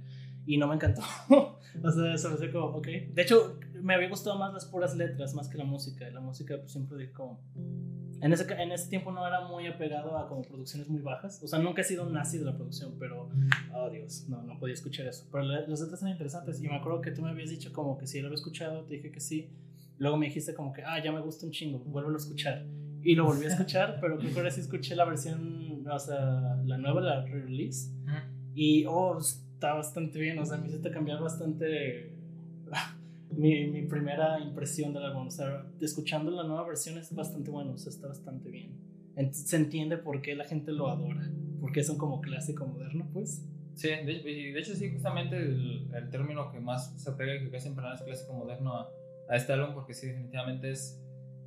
[0.50, 1.02] y no me encantó.
[1.28, 2.86] o sea, eso me como, ok.
[3.14, 6.10] De hecho, me había gustado más las puras letras más que la música.
[6.10, 7.40] La música, pues siempre dije como.
[8.20, 11.40] En ese, en ese tiempo no era muy apegado a como producciones muy bajas.
[11.44, 13.30] O sea, nunca he sido un nazi de la producción, pero.
[13.72, 15.28] Oh, Dios, no, no podía escuchar eso.
[15.30, 16.60] Pero las letras eran interesantes.
[16.60, 18.96] Y me acuerdo que tú me habías dicho como que si lo había escuchado, te
[18.96, 19.50] dije que sí.
[19.98, 22.66] Luego me dijiste como que, ah, ya me gusta un chingo, vuelvo a escuchar.
[23.04, 26.56] Y lo volví a escuchar, pero creo que ahora sí escuché la versión, o sea,
[26.64, 27.92] la nueva, la re-release.
[28.52, 29.16] Y, oh,
[29.60, 32.14] está bastante bien, o sea, me hiciste cambiar bastante
[33.30, 35.26] mi, mi, primera impresión del álbum.
[35.26, 38.72] O sea, escuchando la nueva versión es bastante bueno, o sea, está bastante bien.
[39.32, 43.44] Se entiende por qué la gente lo adora, porque es un como clásico moderno, pues.
[43.74, 47.50] Sí, de, de hecho sí, justamente el, el, término que más se pega y que
[47.50, 48.90] casi siempre es clásico moderno a,
[49.28, 50.98] a, este álbum, porque sí, definitivamente es,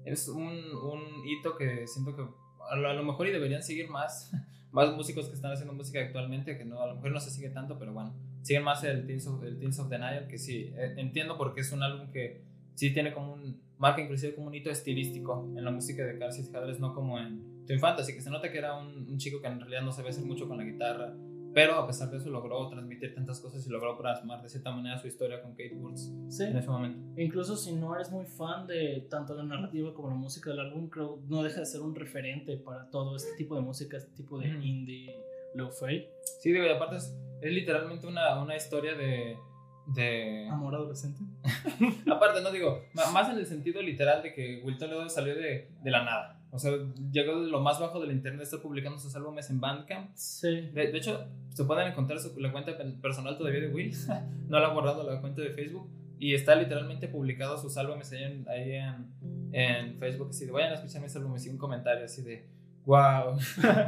[0.05, 2.21] es un, un hito que siento que
[2.69, 4.31] a lo, a lo mejor y deberían seguir más
[4.73, 7.49] más músicos que están haciendo música actualmente, que no, a lo mejor no se sigue
[7.49, 10.95] tanto, pero bueno, siguen más el Teens of, el Teens of Denial, que sí, eh,
[10.97, 12.41] entiendo porque es un álbum que
[12.73, 16.39] sí tiene como un, marca inclusive como un hito estilístico en la música de Carlos
[16.53, 19.47] Hadley, no como en Twin Fantasy, que se nota que era un, un, chico que
[19.47, 21.13] en realidad no sabía hacer mucho con la guitarra,
[21.53, 24.97] pero a pesar de eso logró transmitir tantas cosas y logró plasmar de cierta manera
[24.97, 26.43] su historia con Kate Woods sí.
[26.43, 27.21] en ese momento.
[27.21, 30.89] Incluso si no eres muy fan de tanto la narrativa como la música del álbum,
[30.89, 34.39] creo no deja de ser un referente para todo este tipo de música, este tipo
[34.39, 35.15] de indie
[35.53, 36.07] lo-fi.
[36.39, 39.37] Sí, digo, y aparte es, es literalmente una, una historia de
[39.85, 40.47] de...
[40.49, 41.21] Amor adolescente.
[42.11, 45.91] Aparte, no digo, más en el sentido literal de que Will Toledo salió de, de,
[45.91, 46.41] la nada.
[46.53, 46.71] O sea,
[47.11, 50.11] llegó de lo más bajo del internet, está publicando sus álbumes en Bandcamp.
[50.13, 50.69] Sí.
[50.71, 53.91] De, hecho, se pueden encontrar su, la cuenta personal todavía de Will.
[54.49, 55.89] no la ha guardado la cuenta de Facebook.
[56.19, 60.29] Y está literalmente publicado sus álbumes ahí en, ahí en, en Facebook.
[60.29, 62.47] Así de, vayan a escuchar mis álbumes y un comentario así de...
[62.85, 63.37] Wow.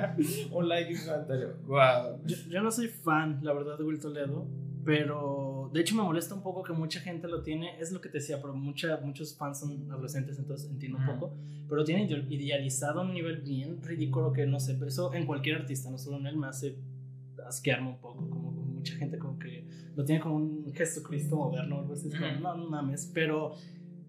[0.51, 1.53] un like y un comentario.
[1.67, 2.21] Wow.
[2.25, 4.47] Yo, yo, no soy fan, la verdad, de Will Toledo.
[4.85, 8.07] Pero de hecho me molesta un poco que mucha gente lo tiene, es lo que
[8.07, 11.33] te decía, pero mucha, muchos fans son adolescentes, entonces entiendo un poco,
[11.67, 15.57] pero tienen idealizado a un nivel bien ridículo que no sé, pero eso en cualquier
[15.57, 16.77] artista, no solo en él, me hace
[17.47, 21.93] asquearme un poco, como, mucha gente como que lo tiene como un Jesucristo moderno algo
[21.93, 22.07] así,
[22.41, 23.55] no, no mames, pero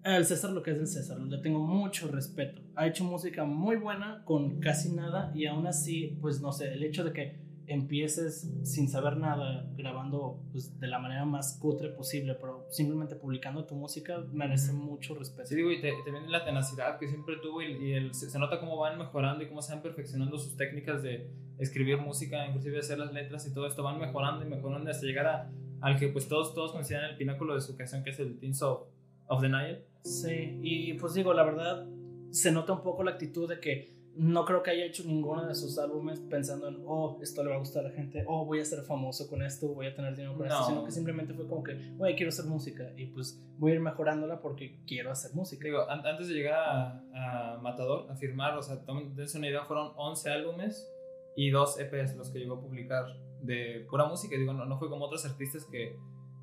[0.04, 3.76] el César lo que es el César, le tengo mucho respeto, ha hecho música muy
[3.76, 8.48] buena con casi nada y aún así, pues no sé, el hecho de que empieces
[8.62, 13.74] sin saber nada, grabando pues, de la manera más cutre posible, pero simplemente publicando tu
[13.74, 15.48] música, merece mucho respeto.
[15.48, 18.76] Sí, digo, y te, viene la tenacidad que siempre tuvo y, el, se, nota cómo
[18.76, 23.12] van mejorando y cómo se van perfeccionando sus técnicas de escribir música, inclusive hacer las
[23.12, 25.50] letras y todo esto, van mejorando y mejorando hasta llegar a,
[25.80, 28.62] al que pues todos, todos consideran el pináculo de su creación, que es el Teens
[28.62, 28.88] of,
[29.26, 29.84] of the Nile.
[30.02, 31.86] Sí, y pues digo, la verdad,
[32.30, 35.54] se nota un poco la actitud de que no creo que haya hecho ninguno de
[35.54, 38.60] sus álbumes pensando en, oh, esto le va a gustar a la gente, oh, voy
[38.60, 41.46] a ser famoso con esto, voy a tener dinero con esto, sino que simplemente fue
[41.46, 45.34] como que, oye, quiero hacer música y pues voy a ir mejorándola porque quiero hacer
[45.34, 45.64] música.
[45.64, 48.80] Digo, antes de llegar a, Matador, a firmar, o sea,
[49.14, 50.90] dense una idea, fueron 11 álbumes
[51.36, 53.06] y dos EPs los que llegó a publicar
[53.42, 54.36] de pura música.
[54.36, 55.98] Digo, no, no fue como otros artistas que,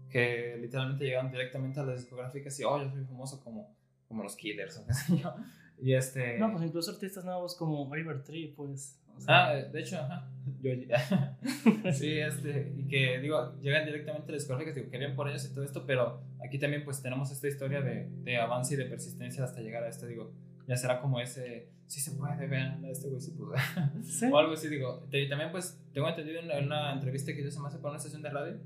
[0.10, 3.76] que literalmente llegaron directamente a las discográficas y, oh, yo soy famoso como,
[4.08, 5.34] como los Killers o qué sé yo.
[5.82, 6.38] Y este...
[6.40, 9.00] No, pues incluso artistas nuevos como Oliver Tree, pues.
[9.28, 10.30] ah, de hecho, ajá.
[10.62, 10.72] Yo,
[11.94, 15.54] sí, este, y que digo, llegan directamente a las discográficas, digo, querían por ellos y
[15.54, 19.44] todo esto, pero aquí también pues tenemos esta historia de, de avance y de persistencia
[19.44, 20.32] hasta llegar a esto, digo,
[20.68, 23.54] ya será como ese, sí se puede, vean, este güey sí pudo.
[24.04, 24.26] ¿Sí?
[24.32, 27.76] O algo así, digo, y también pues tengo entendido en una, entrevista que hizo más
[27.76, 28.58] por una estación de radio,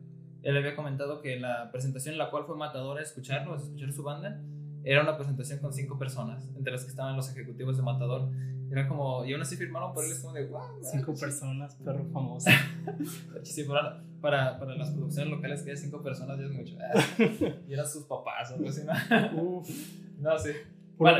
[0.43, 4.03] él había comentado que la presentación en la cual fue matador a escucharlo, escuchar su
[4.03, 4.41] banda,
[4.87, 8.29] era una presentación con cinco personas, entre las que estaban los ejecutivos de Matador.
[8.71, 10.61] Era como, y aún así firmaron por él, es como de, wow.
[10.81, 12.49] Cinco personas, perro famoso.
[13.43, 16.77] sí, para, para, para, las producciones locales que hay cinco personas ya es mucho.
[17.67, 19.63] y eran sus papás o algo así, ¿no?
[20.19, 20.51] No, sí.
[20.97, 21.17] Bueno,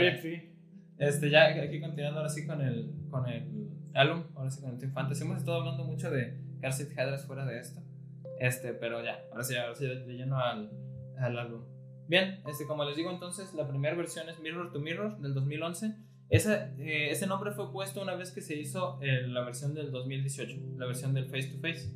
[0.97, 4.77] este, ya aquí continuando ahora sí con el, con el álbum, ahora sí con el
[4.77, 5.23] Team Fantasy.
[5.23, 6.89] Hemos estado hablando mucho de Car Seat
[7.25, 7.81] fuera de esto.
[8.39, 10.71] Este, pero ya, ahora sí, ahora sí de lleno al,
[11.19, 11.76] al álbum.
[12.07, 15.93] Bien, este, como les digo entonces, la primera versión es Mirror to Mirror del 2011.
[16.29, 19.91] Ese, eh, ese nombre fue puesto una vez que se hizo eh, la versión del
[19.91, 21.93] 2018, la versión del Face to Face.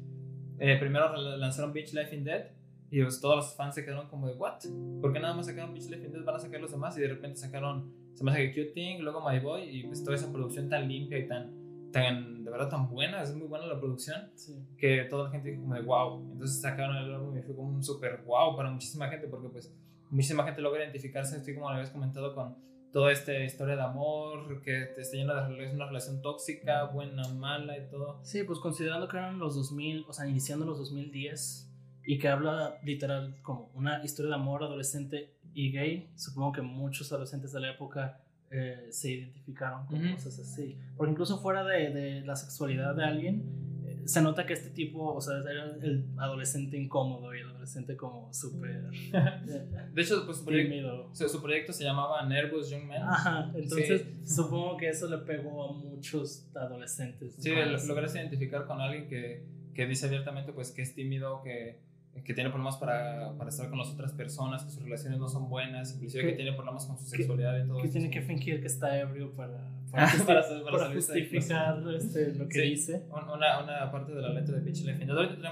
[0.60, 2.46] Eh, primero lanzaron Beach Life in Dead
[2.90, 4.60] y pues todos los fans se quedaron como de, ¿what?
[5.02, 6.24] ¿Por qué nada más sacaron Beach Life in Dead?
[6.26, 9.00] Van a sacar los demás y de repente sacaron, se me hace que Cute Thing,
[9.00, 12.70] luego My Boy y pues toda esa producción tan limpia y tan, tan de verdad
[12.70, 14.30] tan buena, es muy buena la producción,
[14.78, 16.32] que toda la gente dijo como de, wow.
[16.34, 19.74] Entonces sacaron el álbum y fue como un super wow para muchísima gente porque pues
[20.12, 22.56] muchísima gente logra identificarse, estoy como lo habías comentado, con
[22.92, 27.78] toda esta historia de amor, que te está lleno de una relación tóxica, buena, mala
[27.78, 28.20] y todo.
[28.22, 31.70] Sí, pues considerando que eran los 2000, o sea, iniciando los 2010,
[32.04, 37.12] y que habla literal como una historia de amor adolescente y gay, supongo que muchos
[37.12, 40.78] adolescentes de la época eh, se identificaron con cosas así.
[40.98, 43.71] Porque incluso fuera de, de la sexualidad de alguien,
[44.06, 48.34] se nota que este tipo, o sea, era el adolescente incómodo y el adolescente como
[48.34, 48.90] súper...
[49.94, 53.02] de hecho, pues su proyecto, su proyecto se llamaba Nervous Young Man.
[53.04, 57.36] Ajá, entonces supongo que eso le pegó a muchos adolescentes.
[57.38, 57.52] Sí,
[57.88, 61.80] logras identificar con alguien que, que dice abiertamente pues que es tímido, que
[62.24, 65.50] que tiene problemas para, para, estar con las otras personas, que sus relaciones no son
[65.50, 68.68] buenas, inclusive que tiene problemas con su sexualidad y todo que tiene que fingir que
[68.68, 73.06] está ebrio para, para, para, para justificar este, lo que dice.
[73.10, 75.06] Una, una, parte de la letra de Beach Life.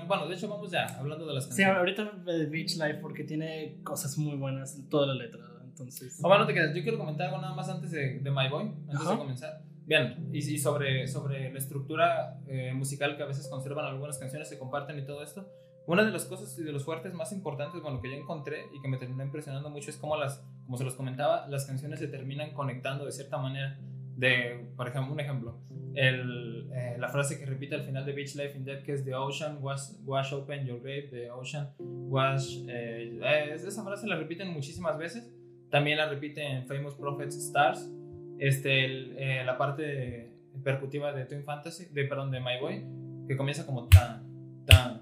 [0.08, 1.74] Bueno, de hecho, vamos ya hablando de las canciones.
[1.74, 5.42] Sí, ahorita de Beach Life porque tiene cosas muy buenas toda la letra.
[5.64, 6.76] Entonces, oh, bueno, te quedas.
[6.76, 9.62] Yo quiero comentar algo nada más antes de, de My Boy, antes de comenzar.
[9.86, 14.48] Bien, y, y, sobre, sobre la estructura eh, musical que a veces conservan algunas canciones,
[14.48, 15.50] se comparten y todo esto.
[15.90, 18.80] Una de las cosas y de los fuertes más importantes, bueno, que yo encontré y
[18.80, 22.08] que me terminó impresionando mucho es cómo las, como se los comentaba, las canciones se
[22.08, 23.80] terminan conectando de cierta manera.
[24.16, 25.58] De, por ejemplo, un ejemplo,
[25.96, 29.04] el, eh, la frase que repite al final de Beach Life in Dead, que es
[29.04, 32.58] The Ocean wash, wash open your grave, The Ocean wash.
[32.68, 35.28] Eh, esa frase la repiten muchísimas veces.
[35.72, 37.90] También la repite en Famous Prophets Stars.
[38.38, 42.86] Este, eh, la parte percutiva de Twin Fantasy, de, perdón, de My Boy,
[43.28, 44.99] que comienza como tan, tan,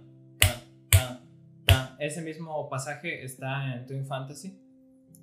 [1.99, 4.60] ese mismo pasaje está en Twin Fantasy.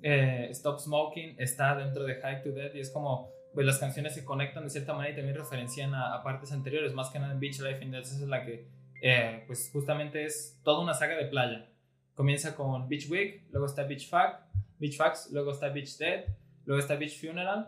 [0.01, 4.13] Eh, Stop Smoking está dentro de High to Death y es como pues las canciones
[4.13, 7.39] se conectan de cierta manera y también referencian a, partes anteriores, más que nada en
[7.39, 8.67] Beach Life in Death, esa es la que
[9.01, 11.69] eh, pues justamente es toda una saga de playa.
[12.13, 14.41] Comienza con Beach Week, luego está Beach Fuck,
[14.77, 16.25] Beach Fucks, luego está Beach Dead,
[16.65, 17.67] luego está Beach Funeral,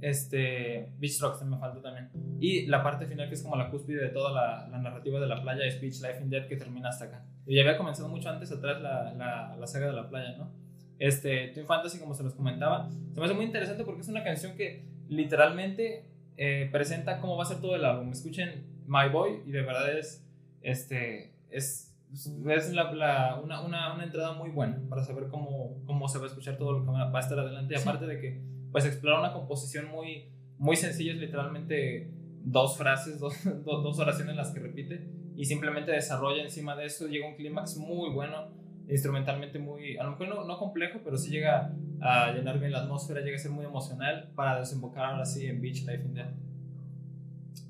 [0.00, 2.10] este, Beach Rocks me falta también.
[2.40, 5.26] Y la parte final, que es como la cúspide de toda la, la, narrativa de
[5.26, 7.24] la playa, es Beach Life in Dead, que termina hasta acá.
[7.46, 10.50] Y ya había comenzado mucho antes atrás la, la, la saga de la playa, ¿no?
[10.98, 14.24] Este, Twin Fantasy, como se los comentaba, se me hace muy interesante porque es una
[14.24, 16.06] canción que literalmente
[16.36, 18.10] eh, presenta cómo va a ser todo el álbum.
[18.10, 20.26] Escuchen My Boy y de verdad es,
[20.62, 26.18] este, es, es la, una, una, una, entrada muy buena para saber cómo, cómo se
[26.18, 27.74] va a escuchar todo lo que va a estar adelante.
[27.74, 28.40] Y aparte de que
[28.72, 32.10] pues explora una composición muy, muy sencilla, es literalmente
[32.44, 37.28] dos frases, dos, dos, oraciones las que repite y simplemente desarrolla encima de eso, llega
[37.28, 38.48] un clímax muy bueno,
[38.88, 42.80] instrumentalmente muy, a lo mejor no, no, complejo, pero sí llega a llenar bien la
[42.80, 46.34] atmósfera, llega a ser muy emocional para desembocar ahora sí en Beach Life in Death.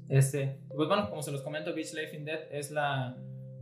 [0.08, 3.16] Este, pues bueno, como se los comento, Beach Life in Death es la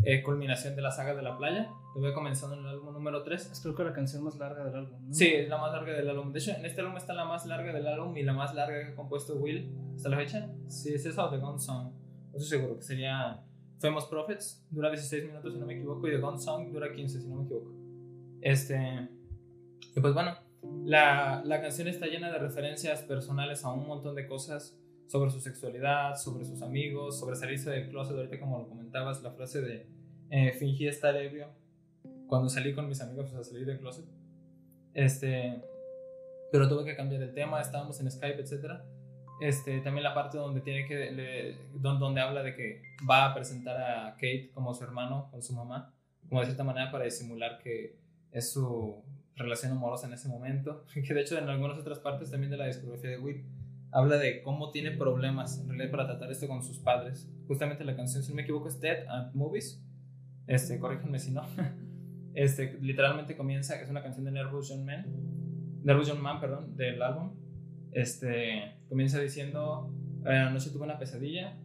[0.07, 1.71] eh, culminación de la saga de la playa.
[1.95, 3.53] Que voy comenzando en el álbum número 3.
[3.53, 5.07] Es creo que la canción más larga del álbum.
[5.07, 5.15] ¿no?
[5.15, 6.33] Sí, es la más larga del álbum.
[6.33, 8.81] De hecho, en este álbum está la más larga del álbum y la más larga
[8.81, 10.51] que ha compuesto Will hasta la fecha.
[10.69, 11.93] Sí, es esa o The Gone Song.
[12.33, 13.41] No estoy seguro, que sería
[13.79, 14.67] Famous Prophets.
[14.71, 17.37] Dura 16 minutos si no me equivoco y The Gone Song dura 15 si no
[17.37, 17.73] me equivoco.
[18.41, 19.09] Este.
[19.95, 20.35] Y pues bueno,
[20.85, 25.41] la, la canción está llena de referencias personales a un montón de cosas sobre su
[25.41, 28.17] sexualidad, sobre sus amigos, sobre salirse del closet.
[28.17, 29.87] Ahorita, como lo comentabas, la frase de
[30.31, 31.49] eh, fingí estar ebrio
[32.27, 34.05] cuando salí con mis amigos a salir del closet.
[34.95, 35.63] Este,
[36.51, 38.81] pero tuve que cambiar el tema, estábamos en Skype, etc.
[39.45, 44.13] Este, también la parte donde tiene que donde, habla de que va a presentar a
[44.15, 45.93] Kate como su hermano con su mamá,
[46.31, 47.99] como de cierta manera para disimular que
[48.33, 49.05] es su
[49.37, 52.69] relación amorosa en ese momento, que de hecho en algunas otras partes también de la
[52.69, 53.45] discografía de Whip
[53.93, 57.31] habla de cómo tiene problemas en realidad para tratar esto con sus padres.
[57.47, 59.79] Justamente la canción, si no me equivoco, es Dead at Movies.
[60.47, 61.43] Este, corríjanme si no.
[62.35, 65.05] este, literalmente comienza, es una canción de Nervous Young Man,
[65.83, 67.44] Nervous Man, perdón, del álbum.
[67.95, 69.91] Este, comienza diciendo,
[70.25, 71.57] anoche tuve una pesadilla,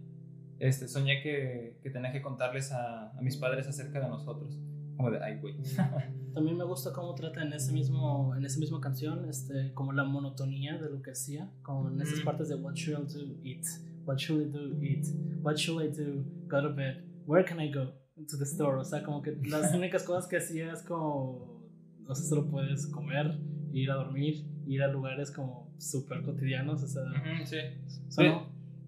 [0.60, 4.60] este, soñé que, que tenía que contarles a, a mis padres acerca de nosotros.
[4.96, 5.56] Como de, ay, güey.
[6.34, 10.04] También me gusta cómo trata en ese mismo en esa misma canción este como la
[10.04, 12.26] monotonía de lo que hacía, como en esas Mm.
[12.26, 13.65] partes de what should I do eat,
[14.06, 15.06] what should I do eat,
[15.42, 17.94] what should I do go to bed, where can I go
[18.28, 21.63] to the store, o sea, como que las únicas cosas que hacía es como
[22.08, 23.39] o sea, solo puedes comer,
[23.72, 27.58] ir a dormir, ir a lugares como súper cotidianos, o sea, Ujú, sí.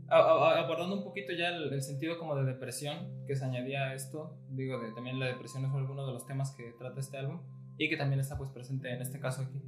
[0.08, 3.86] a- a- abordando un poquito ya el, el sentido como de depresión que se añadía
[3.90, 7.18] a esto, digo, de, también la depresión es alguno de los temas que trata este
[7.18, 7.40] álbum
[7.78, 9.60] y que también está pues presente en este caso aquí.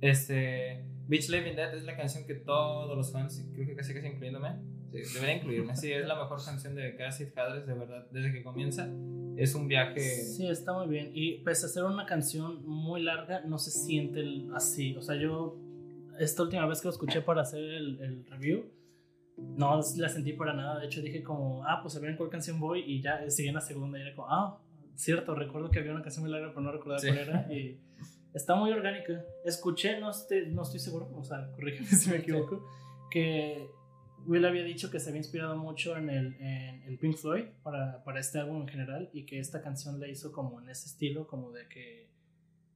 [0.00, 4.06] Este, Beach Living Dead es la canción que todos los fans, creo que casi casi
[4.08, 4.50] incluyéndome,
[4.92, 8.42] sí, debería incluirme, sí, es la mejor canción de Acid Hadres, de verdad, desde que
[8.42, 8.88] comienza.
[9.36, 10.00] Es un viaje...
[10.00, 11.12] Sí, está muy bien.
[11.14, 14.96] Y pese a ser una canción muy larga, no se siente así.
[14.96, 15.56] O sea, yo
[16.18, 18.70] esta última vez que lo escuché para hacer el, el review,
[19.36, 20.80] no la sentí para nada.
[20.80, 22.80] De hecho, dije como, ah, pues a ver en cuál canción voy.
[22.86, 24.60] Y ya seguí en la segunda y era como, ah,
[24.94, 27.06] cierto, recuerdo que había una canción muy larga, pero no recordaba Sí.
[27.08, 27.52] cuál era.
[27.52, 27.80] Y
[28.34, 29.22] está muy orgánica.
[29.44, 32.66] Escuché, no estoy, no estoy seguro, o sea, corrígeme si me equivoco,
[33.10, 33.68] que
[34.26, 38.02] Will había dicho que se había inspirado mucho en, el, en, en Pink Floyd para,
[38.04, 41.26] para este álbum en general y que esta canción la hizo como en ese estilo,
[41.26, 42.07] como de que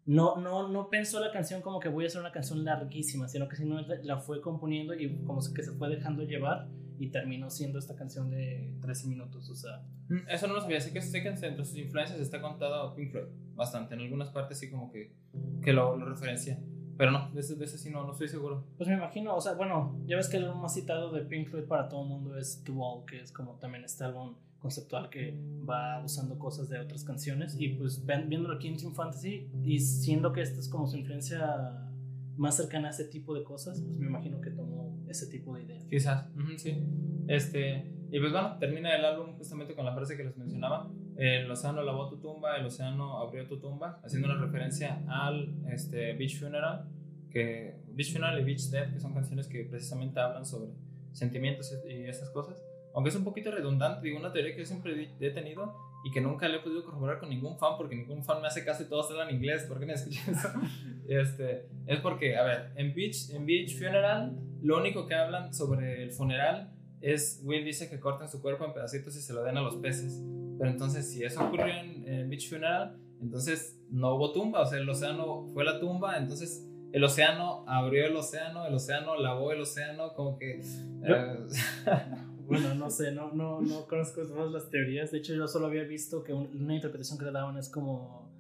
[0.07, 3.49] no, no, no pensó la canción como que voy a hacer una canción larguísima, sino
[3.49, 7.79] que sino la fue componiendo y como que se fue dejando llevar y terminó siendo
[7.79, 11.23] esta canción de 13 minutos, o sea, Mm, Eso no lo sabía, sé que, sé
[11.23, 15.15] que entre sus influencias está contado Pink Floyd, bastante, en algunas partes sí como que,
[15.63, 16.59] que lo, lo referencia,
[16.99, 18.67] pero no, de ese, de ese sí no, no estoy seguro.
[18.77, 21.49] Pues me imagino, o sea, bueno, ya ves que el álbum más citado de Pink
[21.49, 25.11] Floyd para todo el mundo es The Wall, que es como también este álbum conceptual
[25.11, 25.37] que
[25.69, 27.57] va usando cosas de otras canciones.
[27.59, 31.91] Y pues viéndolo aquí en Team Fantasy y siendo que esta es como su influencia
[32.37, 35.65] más cercana a ese tipo de cosas, pues me imagino que tomó ese tipo de
[35.65, 35.83] idea.
[35.91, 36.83] Quizás, sí.
[37.27, 40.91] Este, y pues bueno, termina el álbum justamente con la frase que les mencionaba.
[41.17, 46.15] El océano lavó tu tumba, el océano abrió tu tumba, haciendo una referencia al este,
[46.15, 46.89] Beach Funeral,
[47.31, 50.71] que Beach Funeral y Beach Dead, que son canciones que precisamente hablan sobre
[51.13, 52.63] sentimientos y esas cosas.
[52.95, 55.75] Aunque es un poquito redundante, digo, una teoría que yo siempre he tenido
[56.05, 58.65] y que nunca le he podido corroborar con ningún fan, porque ningún fan me hace
[58.65, 60.49] caso y todos hablan inglés, ¿por qué no escuchan eso?
[61.09, 66.03] Este, es porque, a ver, en Beach, en Beach Funeral, lo único que hablan sobre
[66.03, 69.57] el funeral es, Will dice que cortan su cuerpo en pedacitos y se lo den
[69.57, 70.23] a los peces.
[70.59, 74.79] Pero entonces, si eso ocurrió en, en Beach Funeral, entonces no hubo tumba, o sea,
[74.79, 79.61] el océano fue la tumba, entonces el océano abrió el océano, el océano lavó el
[79.61, 80.61] océano, como que...
[81.05, 81.37] eh,
[82.53, 85.11] Bueno, no sé, no, no, no conozco todas las teorías.
[85.11, 88.31] De hecho, yo solo había visto que un- una interpretación que le daban es como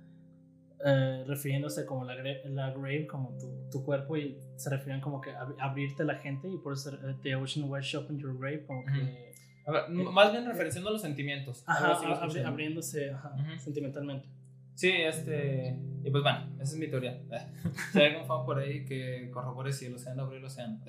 [0.84, 5.30] eh, refiriéndose como la, la grave, como tu, tu cuerpo, y se refieren como que
[5.30, 8.64] ab- abrirte la gente, y por eso eh, The Ocean Wash Up in Your Grave,
[8.66, 9.32] como que.
[9.64, 11.62] a ver, m- más bien referenciando los sentimientos.
[11.66, 12.44] Ajá, así lo abri- escuché.
[12.44, 13.60] abriéndose ajá, Ujú.
[13.60, 14.26] sentimentalmente.
[14.74, 15.78] Sí, este.
[16.04, 17.20] Y pues bueno, esa es mi teoría.
[17.92, 20.80] si hay algún fan por ahí que corrobore si el océano abrió el océano.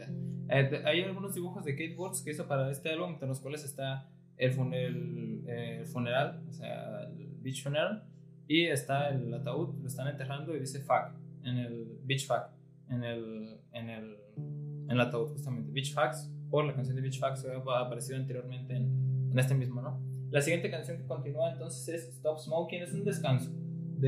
[0.50, 3.63] Eh, hay algunos dibujos de Kate Woods que hizo para este álbum, entre los cuales
[3.63, 8.04] está el, el, funeral, o sea, el beach funeral,
[8.48, 12.48] y está el ataúd, lo están enterrando y dice fuck, en el beach fuck,
[12.89, 15.72] en el, en el, en el ataúd, justamente.
[15.72, 19.54] Beach Facts, por la canción de Beach Facts que había aparecido anteriormente en, en este
[19.54, 20.02] mismo, ¿no?
[20.32, 23.52] La siguiente canción que continúa entonces es Stop Smoking, es un descanso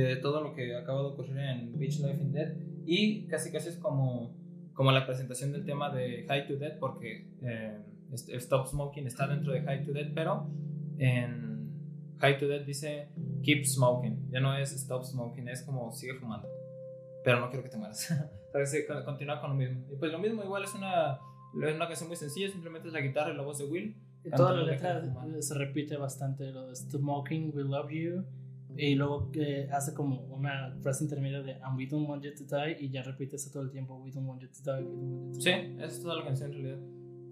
[0.03, 2.53] de todo lo que acaba de ocurrir en Beach Life in Dead
[2.85, 4.35] y casi casi es como,
[4.73, 7.77] como la presentación del tema de High to Dead porque eh,
[8.11, 10.47] Stop Smoking está dentro de High to Dead pero
[10.97, 11.69] en
[12.19, 13.09] High to Dead dice
[13.43, 16.47] Keep Smoking, ya no es Stop Smoking, es como sigue fumando
[17.25, 18.07] pero no quiero que te mueras.
[19.05, 19.83] Continúa con lo mismo.
[19.91, 21.19] Y pues lo mismo, igual es una,
[21.61, 23.97] es una canción muy sencilla, simplemente es la guitarra y la voz de Will.
[24.23, 25.01] Y toda la letra
[25.39, 28.23] se repite bastante, lo de Smoking, we love you,
[28.77, 32.43] y luego eh, hace como una frase intermedia de And we don't want you to
[32.43, 34.91] die, y ya repite eso todo el tiempo, we don't want you to die, we
[34.91, 35.75] don't want you to Sí, die.
[35.77, 36.79] esa es toda la canción en realidad.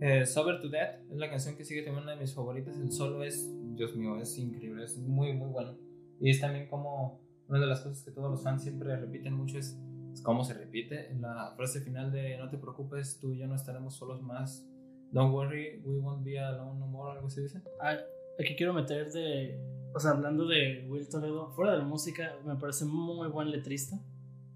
[0.02, 2.78] Eh, Sober to Death es la canción que sigue también una de mis favoritas.
[2.78, 5.78] El solo es, Dios mío, es increíble, es muy, muy bueno.
[6.20, 9.58] Y es también como una de las cosas que todos los fans siempre repiten mucho
[9.58, 9.78] es,
[10.14, 11.10] es cómo se repite.
[11.12, 14.66] En la frase final de No te preocupes, tú y yo no estaremos solos más.
[15.12, 17.62] Don't worry, we won't be alone no more, algo así dice.
[17.80, 17.96] Ah,
[18.39, 19.60] aquí quiero meter de,
[19.94, 24.00] o sea, hablando de Will Toledo, fuera de la música, me parece muy buen letrista.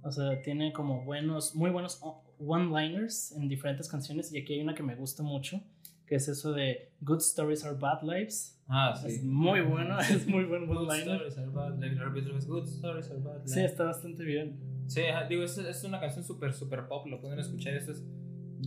[0.03, 2.01] O sea, tiene como buenos, muy buenos
[2.39, 5.61] one-liners en diferentes canciones y aquí hay una que me gusta mucho,
[6.05, 8.57] que es eso de Good Stories are Bad Lives.
[8.67, 9.07] Ah, sí.
[9.07, 11.27] Es muy bueno, es muy buen Good one-liner.
[11.27, 12.45] stories are bad lives.
[12.47, 13.71] Good stories are bad Sí, lives.
[13.71, 14.57] está bastante bien.
[14.87, 18.01] Sí, digo, es, es una canción súper, súper pop, lo pueden escuchar, esto es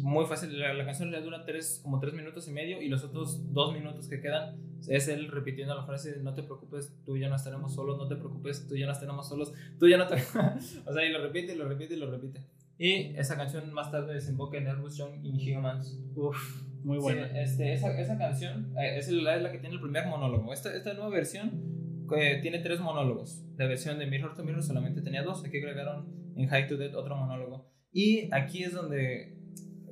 [0.02, 3.02] muy fácil, la, la canción le dura tres, como tres minutos y medio y los
[3.04, 4.56] otros dos minutos que quedan
[4.88, 8.08] es él repitiendo la frase de no te preocupes, tú ya no estaremos solos, no
[8.08, 10.14] te preocupes, tú ya no estaremos solos, tú ya no te...
[10.86, 12.40] o sea, y lo repite, y lo repite, y lo repite.
[12.78, 15.98] Y esa canción más tarde desemboca en Airbus Young Inhumans.
[16.14, 17.26] Uf, muy Sí, buena.
[17.40, 20.52] este, esa, esa canción eh, es la, es la que tiene el primer monólogo.
[20.52, 23.44] Esta, esta nueva versión eh, tiene tres monólogos.
[23.58, 25.44] La versión de Mirror to Mirror solamente tenía dos.
[25.44, 27.70] Aquí agregaron en High to Death otro monólogo.
[27.92, 29.36] Y aquí es donde,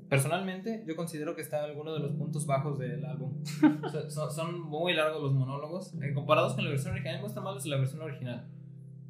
[0.09, 3.43] personalmente, yo considero que está alguno de los puntos bajos del álbum.
[3.85, 5.95] O sea, son, muy largos los monólogos.
[6.03, 8.49] eh, comparados con la versión original, me gusta más la versión original.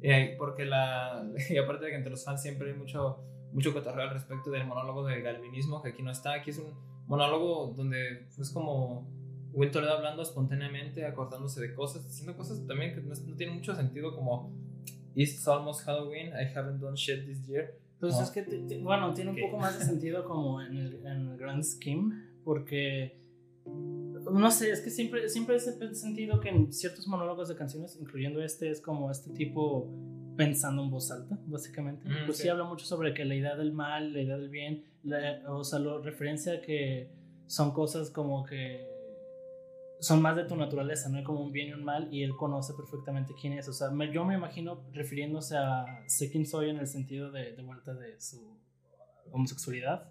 [0.01, 1.25] Eh, porque la.
[1.49, 3.23] Y aparte de que entre los fans siempre hay mucho,
[3.53, 6.33] mucho cotorreo al respecto del monólogo del galvinismo, que aquí no está.
[6.33, 6.73] Aquí es un
[7.07, 9.07] monólogo donde es como
[9.51, 13.75] Will Toledo hablando espontáneamente, acordándose de cosas, diciendo cosas también que no, no tienen mucho
[13.75, 14.53] sentido, como
[15.15, 17.73] It's almost Halloween, I haven't done shit this year.
[17.99, 18.21] Pues No.
[18.23, 21.63] es que, bueno, tiene un poco más de sentido como en el, en el grand
[21.63, 22.13] scheme,
[22.45, 23.17] porque,
[24.31, 25.59] no sé, es que siempre, siempre he
[25.95, 29.89] sentido que en ciertos monólogos de canciones, incluyendo este, es como este tipo
[30.37, 32.07] pensando en voz alta, básicamente.
[32.07, 32.43] Mm, pues sí.
[32.43, 32.49] sí.
[32.49, 35.79] habla mucho sobre que la idea del mal, la idea del bien, la- o sea,
[35.79, 37.09] lo referencia a que
[37.47, 38.87] son cosas como que
[40.01, 42.35] son más de tu naturaleza, no hay como un bien y un mal, y él
[42.37, 43.67] conoce perfectamente quién es.
[43.67, 47.53] O sea, me- yo me imagino refiriéndose a sé quién soy en el sentido de,
[47.55, 48.57] de vuelta de su
[49.31, 50.09] homosexualidad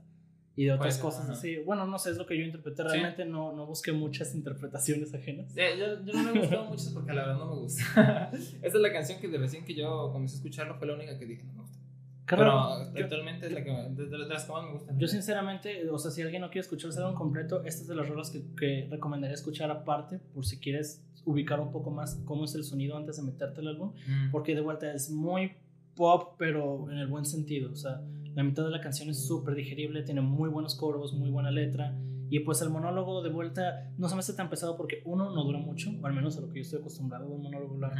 [0.57, 1.57] y de otras Pues, cosas así.
[1.59, 2.82] Bueno, no sé, es lo que yo interpreté.
[2.82, 2.89] Sí.
[2.89, 5.57] Realmente no, no busqué muchas interpretaciones ajenas.
[5.57, 8.30] Eh, yo, yo no me he gustado mucho porque la verdad no me gusta.
[8.32, 11.18] Esta es la canción que de recién que yo comencé a escucharlo fue la única
[11.18, 11.78] que dije no me gusta.
[12.28, 12.52] Qué Pero
[13.04, 14.98] actualmente es la que de, de- las que más me gustan.
[14.98, 17.94] Yo sinceramente, o sea, si alguien no quiere escuchar el álbum completo, esta es de
[17.94, 22.44] las rolas que, que recomendaría escuchar aparte, por si quieres ubicar un poco más cómo
[22.44, 23.92] es el sonido antes de meterte al álbum.
[24.06, 24.30] Mm.
[24.30, 25.52] porque de vuelta es muy
[25.94, 27.72] pop, pero en el buen sentido.
[27.72, 28.02] O sea,
[28.34, 31.94] la mitad de la canción es súper digerible, tiene muy buenos coros, muy buena letra.
[32.30, 35.44] Y pues el monólogo de vuelta no se me hace tan pesado porque uno no
[35.44, 37.96] dura mucho, o al menos a lo que yo estoy acostumbrado a un monólogo largo.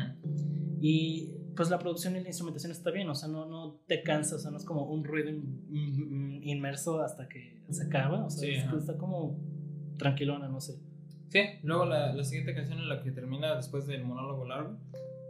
[0.81, 4.37] Y pues la producción y la instrumentación está bien, o sea, no, no te cansa,
[4.37, 8.31] o sea, no es como un ruido in- in- inmerso hasta que se acaba, o
[8.31, 8.77] sea, Sí, es- ajá.
[8.77, 9.39] está como
[9.97, 10.79] tranquilona, no sé.
[11.31, 14.77] Sí, luego la, la siguiente canción en la que termina después del monólogo largo,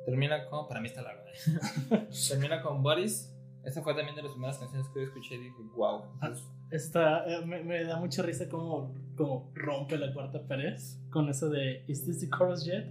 [0.05, 2.09] termina con, para mí está largo, ¿eh?
[2.29, 3.35] termina con Buddies.
[3.65, 6.03] Esta fue también de las primeras canciones que yo escuché y dije, wow.
[6.21, 6.33] Ah.
[6.71, 10.79] Está, eh, me, me da mucha risa como, como rompe la cuarta pared
[11.11, 12.91] con eso de ¿Is this the chorus yet?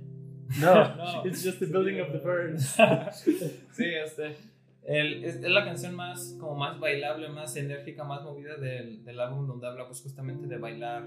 [0.60, 1.26] No, No.
[1.26, 2.76] it's just the building of the birds.
[3.72, 4.36] sí, este.
[4.84, 9.20] el- es, es la canción más, como más bailable, más enérgica, más movida del, del
[9.20, 11.06] álbum, donde habla pues justamente de bailar.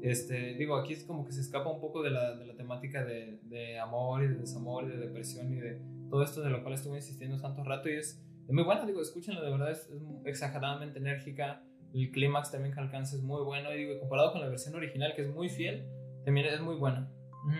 [0.00, 3.04] Este, digo, aquí es como que se escapa un poco de la, de la temática
[3.04, 6.62] de, de amor y de desamor y de depresión y de todo esto de lo
[6.62, 9.90] cual estuve insistiendo tanto rato y es, es muy buena, digo, escúchenla, de verdad es,
[9.90, 11.62] es exageradamente enérgica,
[11.94, 15.12] el clímax también que alcanza es muy bueno y digo, comparado con la versión original
[15.16, 15.86] que es muy fiel,
[16.24, 17.10] también es muy buena.
[17.46, 17.56] Ujú.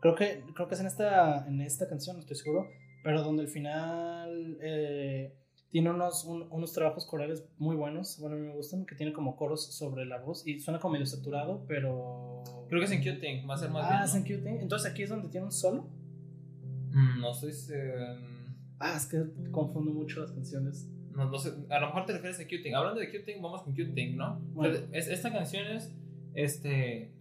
[0.00, 2.68] Creo que, creo que es en esta, en esta canción, no estoy seguro,
[3.02, 5.34] pero donde al final eh,
[5.70, 9.12] tiene unos, un- unos trabajos corales muy buenos, bueno, a mí me gustan, que tiene
[9.12, 12.42] como coros sobre la voz y suena como medio saturado, pero...
[12.68, 14.18] Creo que es en Thing, va a ser más Ah, bien, es ¿no?
[14.18, 14.60] en Thing.
[14.62, 15.82] Entonces aquí es donde tiene un solo.
[16.92, 17.52] Mm, No estoy.
[17.52, 17.92] se-
[18.78, 20.88] Ah, es que confundo mucho las canciones.
[21.14, 22.74] No, no sé, a lo mejor te refieres a Cuting.
[22.74, 24.40] Hablando de Cuting, vamos con Cuting, ¿no?
[24.52, 24.78] Bueno.
[24.92, 25.92] Es- esta canción es.
[26.34, 27.12] Este.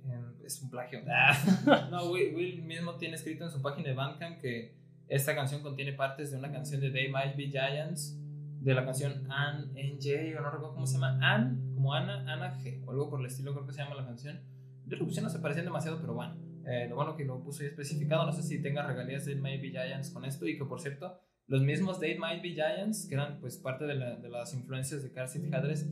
[0.43, 1.01] es un plagio.
[1.91, 4.73] No, Will, Will mismo tiene escrito en su página de Bandcamp que
[5.07, 8.17] esta canción contiene partes de una canción de They Might Be Giants,
[8.61, 11.19] de la canción Ann NJ, o no recuerdo cómo se llama.
[11.21, 14.05] Ann, como Ana, Ana G, o algo por el estilo, creo que se llama la
[14.05, 14.41] canción.
[14.85, 16.35] De locución no se parecían demasiado, pero bueno.
[16.65, 19.41] Eh, lo bueno que lo puso ahí especificado, no sé si tenga regalías de They
[19.41, 23.07] Might Be Giants con esto, y que por cierto los mismos Date Might Be Giants,
[23.07, 25.89] que eran pues parte de, la, de las influencias de Car Seat Hadres,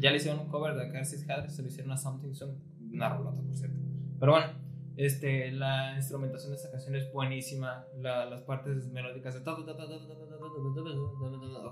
[0.00, 2.56] ya le hicieron un cover de Car Seat Hadres, se lo hicieron a Something Song,
[2.92, 3.76] una rolota por cierto.
[4.18, 4.46] Pero bueno,
[4.96, 9.40] este, la instrumentación de esta canción es buenísima, la, las partes melódicas de...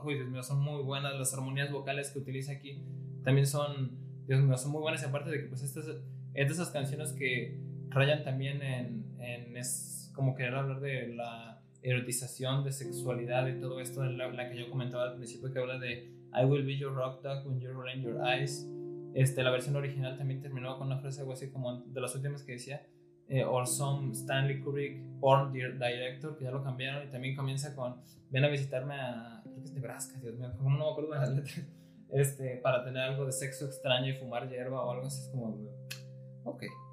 [0.04, 2.82] Uy, Dios mío, son muy buenas, las armonías vocales que utiliza aquí
[3.22, 3.92] también son,
[4.26, 5.86] Dios mío, son muy buenas, y aparte de que pues estas
[6.34, 7.60] es de esas canciones que
[7.90, 11.51] rayan también en, en es como querer hablar de la
[11.82, 15.78] erotización de sexualidad y todo esto, la, la que yo comentaba al principio que habla
[15.78, 18.66] de I will be your rock dog when you roll in your eyes.
[19.14, 22.42] Este, la versión original también terminó con una frase algo así como de las últimas
[22.44, 22.86] que decía
[23.28, 27.74] eh, or some Stanley Kubrick porn dir- director que ya lo cambiaron y también comienza
[27.76, 27.96] con
[28.30, 31.18] ven a visitarme a creo que es Nebraska Dios mío como no me acuerdo de
[31.18, 31.60] las letras
[32.10, 35.58] este para tener algo de sexo extraño y fumar hierba o algo así es como.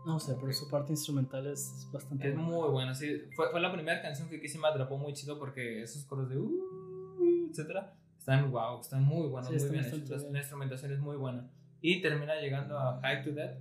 [0.10, 2.49] No sé, pero su parte instrumental es bastante Es buena.
[2.49, 3.22] muy buena, sí.
[3.36, 6.38] Fue, fue la primera canción que quise me atrapó muy chido porque esos coros de
[6.38, 10.10] uh, etcétera, están wow, están muy buenos, Sí, muy bien hechos.
[10.24, 10.30] La-.
[10.32, 11.47] La instrumentación es muy buena.
[11.82, 13.57] Y termina llegando a High to Death,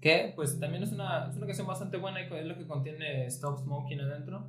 [0.00, 3.26] que pues también es una, es una canción bastante buena y es lo que contiene
[3.26, 4.46] Stop Smoking adentro.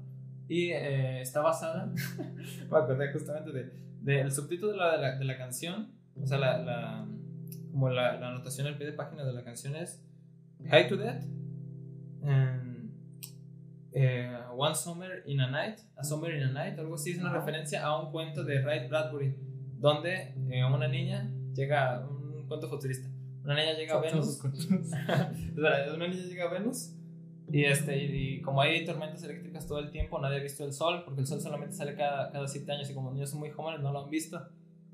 [0.49, 1.85] Y eh, está basada,
[2.69, 3.71] me acordé justamente de,
[4.01, 7.07] del subtítulo de la, de la, de la canción, o sea, la, la-
[7.71, 10.03] como la, la anotación al pie de página de la canción es
[10.69, 11.23] High to Death.
[13.93, 17.31] eh, One Summer in a Night, A Summer in a Night, algo así, es una
[17.31, 19.35] referencia a un cuento de Ray Bradbury,
[19.79, 23.07] donde eh, una niña llega, un cuento futurista,
[23.43, 24.41] una niña llega a Venus,
[25.95, 26.95] una niña llega a Venus
[27.51, 30.73] y, este, y, y como hay tormentas eléctricas todo el tiempo, nadie ha visto el
[30.73, 33.39] sol, porque el sol solamente sale cada, cada siete años y como los niños son
[33.39, 34.41] muy jóvenes no lo han visto.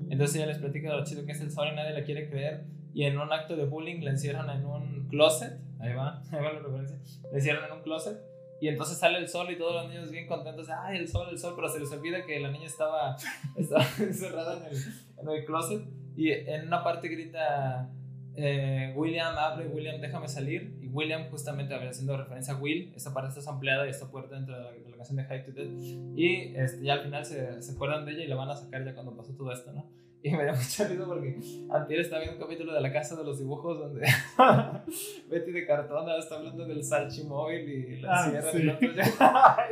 [0.10, 2.66] Entonces ella les platica lo chido que es el sol y nadie le quiere creer.
[2.94, 5.60] Y en un acto de bullying la encierran en un closet.
[5.80, 6.98] Ahí va, ahí va la referencia.
[7.32, 8.20] La encierran en un closet.
[8.62, 10.68] Y entonces sale el sol y todos los niños bien contentos.
[10.70, 11.54] Ay, el sol, el sol.
[11.56, 13.16] Pero se les olvida que la niña estaba,
[13.56, 14.84] estaba encerrada en el,
[15.18, 15.82] en el closet.
[16.18, 17.90] Y en una parte grita,
[18.36, 20.78] eh, William, abre, William, déjame salir.
[20.82, 24.58] Y William, justamente haciendo referencia a Will, esa parte está ampliada y está puerta dentro
[24.58, 26.18] de la, de la canción de High to Death.
[26.18, 28.84] Y este, ya al final se, se acuerdan de ella y la van a sacar
[28.84, 29.86] ya cuando pasó todo esto, ¿no?
[30.24, 31.40] Y me dio mucha risa porque
[31.72, 34.02] antes estaba viendo un capítulo de la casa de los dibujos donde
[35.30, 38.64] Betty de Cartón está hablando del salchimóvil y la Ah, sierra sí.
[38.64, 39.68] y otro ya-.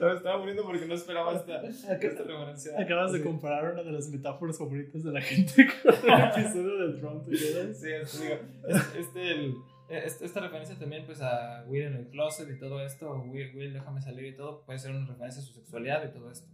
[0.00, 1.94] Me estaba muriendo porque no esperaba esta, esta
[2.24, 2.72] referencia.
[2.78, 7.00] Acabas de comparar una de las metáforas favoritas de la gente con el episodio de
[7.00, 7.74] Drone Together.
[7.74, 8.34] Sí, es- digo,
[8.68, 9.54] es- este, el-
[9.88, 13.72] este- esta referencia también pues a Will en el closet y todo esto, Will, Will
[13.72, 16.46] déjame salir y todo, puede ser una referencia a su sexualidad y todo esto,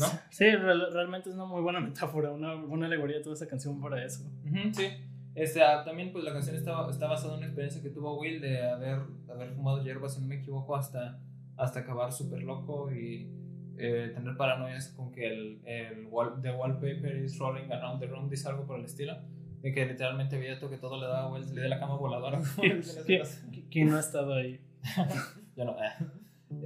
[0.00, 0.06] ¿no?
[0.30, 4.04] Sí, real- realmente es una muy buena metáfora, una buena alegoría toda esa canción para
[4.04, 4.24] eso.
[4.44, 4.86] Ujú, sí.
[5.34, 8.40] Este, ah, también pues la canción está, está basada en una experiencia que tuvo Will
[8.40, 11.20] de haber, de haber fumado hierba, si no me equivoco, hasta,
[11.56, 13.30] hasta acabar súper loco y
[13.78, 18.28] eh, tener paranoias con que el, el wall, the wallpaper is rolling around the room,
[18.28, 19.16] dice algo por el estilo.
[19.62, 22.40] De que literalmente todo que todo le daba vueltas, le di la cama voladora.
[22.56, 23.46] como dicen las ¿Qui- cosas.
[23.52, 24.60] qui- ¿Quién no ha estado ahí?
[25.56, 25.76] Yo no.
[25.82, 25.90] eh.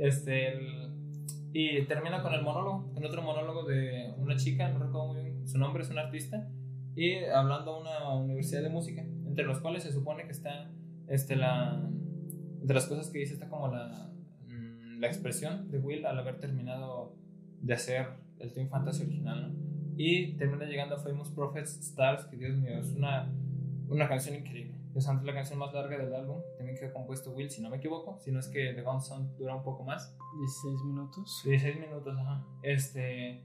[0.01, 1.04] Este, el-
[1.57, 5.47] y termina con el monólogo, con otro monólogo de una chica, no recuerdo muy bien
[5.47, 6.49] su nombre, es una artista,
[6.97, 10.69] y hablando a una universidad de música, entre los cuales se supone que está,
[11.07, 11.81] este, la,
[12.61, 14.11] entre las cosas que dice está como la,
[14.49, 17.15] mm, la expresión de Will al haber terminado
[17.61, 18.09] de hacer
[18.41, 19.65] el Team Fantasy original, ¿no?
[19.97, 23.33] Y termina llegando a Famous Prophets Stars, que Dios mío, es una,
[23.89, 24.75] una canción increíble.
[24.95, 27.79] Es la canción más larga del álbum, también que ha compuesto Will, si no me
[27.79, 30.17] equivoco, si no es que The Gone Sound dura un poco más.
[30.39, 31.43] 16 minutos.
[31.45, 32.45] 16 minutos, ajá.
[32.63, 33.43] Este,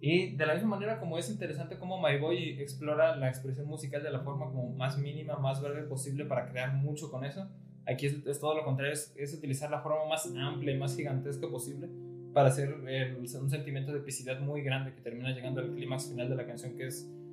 [0.00, 4.02] y de la misma manera como es interesante cómo My Boy explora la expresión musical
[4.02, 7.48] de la forma como más mínima, más breve posible para crear mucho con eso.
[7.86, 10.96] Aquí es, es todo lo contrario, es, es utilizar la forma más amplia y más
[10.96, 11.88] gigantesca posible
[12.34, 16.28] para hacer el- un sentimiento de epicidad muy grande que termina llegando al clímax final
[16.28, 17.23] de la canción que es eh,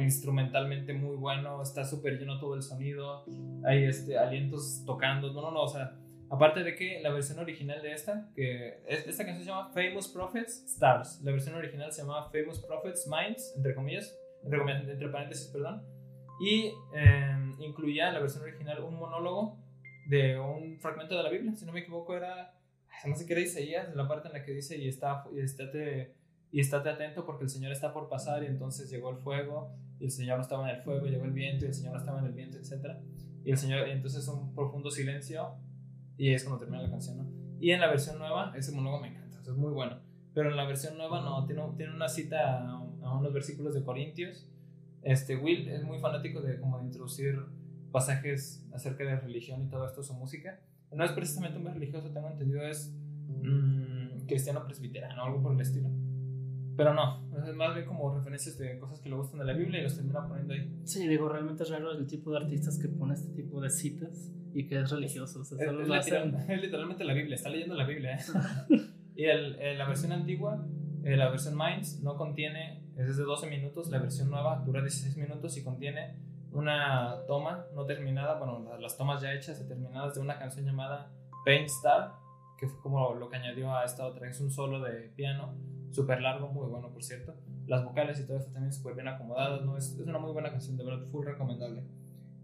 [0.00, 3.24] instrumentalmente muy bueno, está súper lleno todo el sonido,
[3.64, 5.96] hay este, alientos tocando, no, no, no, o sea,
[6.30, 10.08] aparte de que la versión original de esta, que es- esta canción se llama Famous
[10.08, 15.08] Prophets Stars, la versión original se llama Famous Prophets Minds, entre comillas, entre, comillas, entre
[15.08, 15.82] paréntesis, perdón,
[16.40, 19.58] y eh, incluía en la versión original un monólogo
[20.08, 22.52] de un fragmento de la Biblia, si no me equivoco era,
[23.06, 26.14] no sé qué era Isaías, la parte en la que dice y está, y estate,
[26.54, 30.04] y estate atento porque el Señor está por pasar y entonces llegó el fuego y
[30.04, 32.20] el Señor no estaba en el fuego, llegó el viento y el Señor no estaba
[32.20, 32.96] en el viento, etc.
[33.44, 35.56] Y el Señor, y entonces un profundo silencio
[36.16, 37.26] y es cuando termina la canción, ¿no?
[37.58, 39.98] Y en la versión nueva, ese monólogo me encanta, es muy bueno.
[40.32, 42.70] Pero en la versión nueva no, tiene, tiene una cita a,
[43.02, 44.48] a unos versículos de Corintios.
[45.02, 47.34] Este, Will es muy fanático de como de introducir
[47.90, 50.60] pasajes acerca de religión y todo esto su música.
[50.92, 52.94] No es precisamente un religioso, tengo entendido, es
[53.26, 55.90] mm, cristiano presbiterano algo por el estilo.
[56.76, 59.80] Pero no, es más bien como referencias de cosas que le gustan de la Biblia
[59.80, 60.70] y los termina poniendo ahí.
[60.84, 64.32] Sí, digo, realmente es raro el tipo de artistas que pone este tipo de citas
[64.52, 65.40] y que es religioso.
[65.40, 68.16] O sea, Es, es literal- es literalmente la Biblia, está leyendo la Biblia.
[68.16, 68.18] ¿eh?
[69.16, 70.66] y el, eh, la versión antigua,
[71.04, 75.16] eh, la versión Minds, no contiene, es de 12 minutos, la versión nueva dura 16
[75.16, 76.16] minutos y contiene
[76.50, 80.64] una toma no terminada, bueno, la- las tomas ya hechas y terminadas de una canción
[80.66, 81.10] llamada
[81.44, 82.12] Paint Star,
[82.58, 85.54] que fue como lo que añadió a esta otra, es un solo de piano,
[85.94, 87.34] súper largo, muy bueno por cierto.
[87.66, 89.76] Las vocales y todo esto también súper bien acomodadas, ¿no?
[89.76, 91.84] Es, es una muy buena canción, de verdad, full recomendable.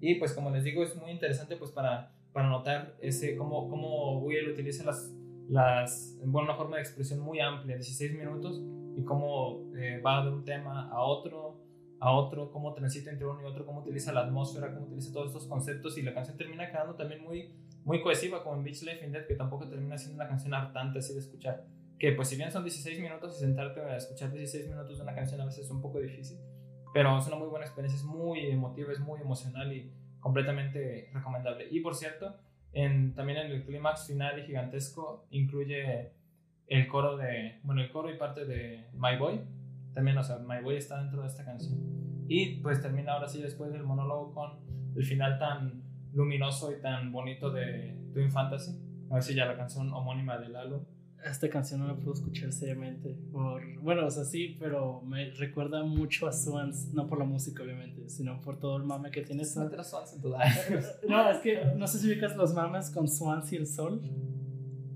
[0.01, 4.21] Y pues como les digo, es muy interesante pues para, para notar ese, cómo, cómo
[4.21, 5.13] Will utiliza las,
[5.49, 8.63] las, bueno, una forma de expresión muy amplia, 16 minutos,
[8.97, 11.61] y cómo eh, va de un tema a otro,
[12.01, 15.29] a otro, cómo transita entre uno y otro, cómo utiliza la atmósfera, cómo utiliza todos
[15.29, 17.53] estos conceptos y la canción termina quedando también muy,
[17.85, 21.01] muy cohesiva como en Beach Life in Death, que tampoco termina siendo una canción hartante
[21.01, 21.67] así de escuchar.
[22.01, 25.15] Que pues si bien son 16 minutos y sentarte a escuchar 16 minutos de una
[25.15, 26.39] canción a veces es un poco difícil,
[26.93, 31.69] pero es una muy buena experiencia, es muy emotiva, es muy emocional y completamente recomendable.
[31.71, 32.37] Y por cierto,
[32.73, 36.13] en, también en el clímax final y gigantesco incluye
[36.67, 39.41] el coro de, bueno, el coro y parte de My Boy.
[39.93, 41.79] También, o sea, My Boy está dentro de esta canción.
[42.29, 44.61] Y pues termina ahora sí después del monólogo con
[44.97, 45.83] el final tan
[46.13, 48.79] luminoso y tan bonito de Twin Fantasy.
[49.11, 50.85] A ver si ya la canción homónima del álbum.
[51.25, 53.17] Esta canción no la puedo escuchar seriamente.
[53.33, 57.63] Por, bueno, o sea, sí, pero me recuerda mucho a Swans, no por la música,
[57.63, 59.73] obviamente, sino por todo el mame que tiene Swans.
[60.15, 60.31] En tu
[61.09, 64.01] No, es que no sé si ubicas los mames con Swans y el sol.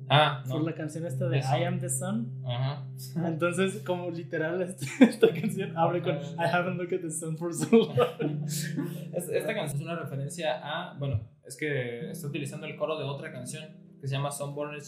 [0.08, 0.54] Ah, no.
[0.54, 2.30] Por la canción esta de I Am the Sun.
[2.46, 2.86] Ajá.
[3.26, 4.60] Entonces, como literal,
[5.00, 8.44] esta, canción abre con I haven't looked at the sun for so long.
[9.12, 10.94] Esta canción es una referencia a.
[10.98, 14.82] Bueno, es que está utilizando el coro de otra canción que se llama Sunburned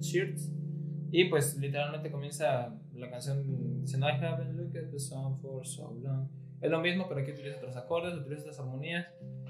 [0.00, 0.52] Shirts.
[1.10, 5.92] Y pues literalmente comienza la canción diciendo I haven't looked at the sun for so
[6.00, 6.28] long.
[6.60, 9.08] Es lo mismo, pero aquí utiliza otros acordes, utiliza otras armonías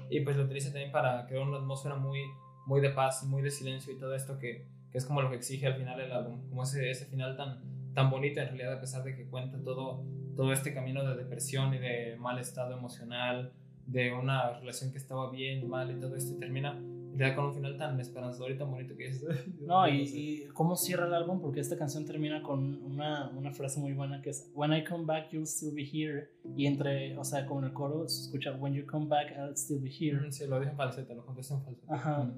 [0.09, 2.19] y pues lo utiliza también para crear una atmósfera muy
[2.65, 5.35] muy de paz, muy de silencio y todo esto que, que es como lo que
[5.35, 7.61] exige al final el álbum, como ese, ese final tan,
[7.93, 10.03] tan bonito en realidad a pesar de que cuenta todo,
[10.35, 13.53] todo este camino de depresión y de mal estado emocional,
[13.85, 16.81] de una relación que estaba bien, mal y todo esto y termina
[17.15, 19.23] ya con un final tan esperanzador y tan bonito que es.
[19.61, 23.79] No, y, y, cómo cierra el álbum, porque esta canción termina con una, una, frase
[23.79, 26.29] muy buena que es When I come back, you'll still be here.
[26.55, 29.55] Y entre, o sea, como en el coro se escucha When you come back, I'll
[29.55, 30.31] still be here.
[30.31, 31.93] Sí, lo dije en falsete, lo contesté en falsete.
[31.93, 32.31] Ajá.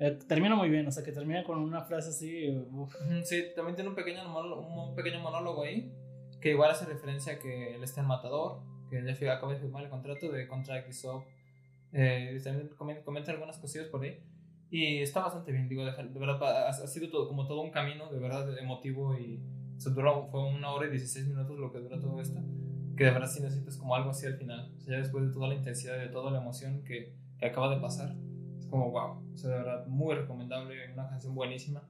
[0.00, 2.66] Eh, termina muy bien, o sea, que termina con una frase así.
[3.24, 5.92] Sí, también tiene un pequeño, monólogo, un pequeño monólogo ahí,
[6.40, 8.60] que igual hace referencia a que él está en Matador,
[8.90, 11.24] que ya acaba de firmar el contrato de Contract Up.
[11.94, 14.20] Eh, también comenta algunas cosillas por ahí.
[14.70, 18.18] Y está bastante bien, digo, de, verdad, ha, sido todo, como todo un camino, de
[18.18, 19.40] verdad, emotivo y
[19.76, 22.40] se duró, fue una hora y 16 minutos lo que duró todo esto,
[22.96, 25.32] que de verdad sí necesitas como algo así al final, o sea, ya después de
[25.32, 28.16] toda la intensidad, de toda la emoción que, que acaba de pasar,
[28.68, 31.88] como wow, o sea, de verdad, muy recomendable, una canción buenísima.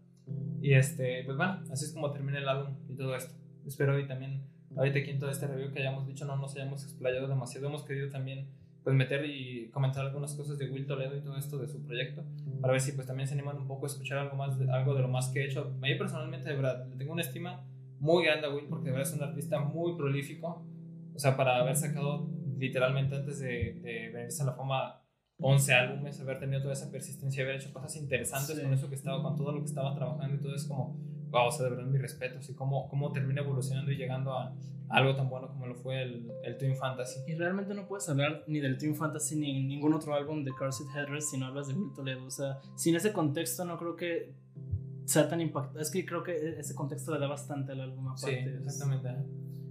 [0.60, 3.34] Y este, pues bueno, así es como termina el álbum y todo esto.
[3.66, 4.42] Espero y también,
[4.76, 7.66] ahorita aquí en todo este review que hayamos dicho, no nos hayamos explayado demasiado.
[7.68, 8.48] Hemos querido también,
[8.84, 12.22] pues meter y comentar algunas cosas de Will Toledo y todo esto de su proyecto,
[12.60, 14.94] para ver si pues también se animan un poco a escuchar algo más, de, algo
[14.94, 15.74] de lo más que he hecho.
[15.74, 17.66] A mí personalmente, de verdad, le tengo una estima
[17.98, 20.66] muy grande a Will porque de verdad es un artista muy prolífico.
[21.14, 22.28] O sea, para haber sacado
[22.58, 25.00] literalmente antes de, de venirse a la fama
[25.38, 29.22] 11 álbumes, haber tenido toda esa persistencia, haber hecho cosas interesantes con eso que estaba,
[29.22, 30.96] con todo lo que estaba trabajando y todo es como,
[31.34, 34.54] wow, o sea, de verdad mi respeto, así como cómo termina evolucionando y llegando a,
[34.88, 37.20] algo tan bueno como lo fue el, el Twin Fantasy.
[37.26, 40.72] Y realmente no puedes hablar ni del Twin Fantasy ni ningún otro álbum de Car
[40.72, 43.96] Seat Headrest si no hablas de Will Toledo, o sea, sin ese contexto no creo
[43.96, 44.32] que
[45.06, 48.44] sea tan impactante, es que creo que ese contexto le da bastante al álbum aparte.
[48.44, 49.08] Sí, exactamente.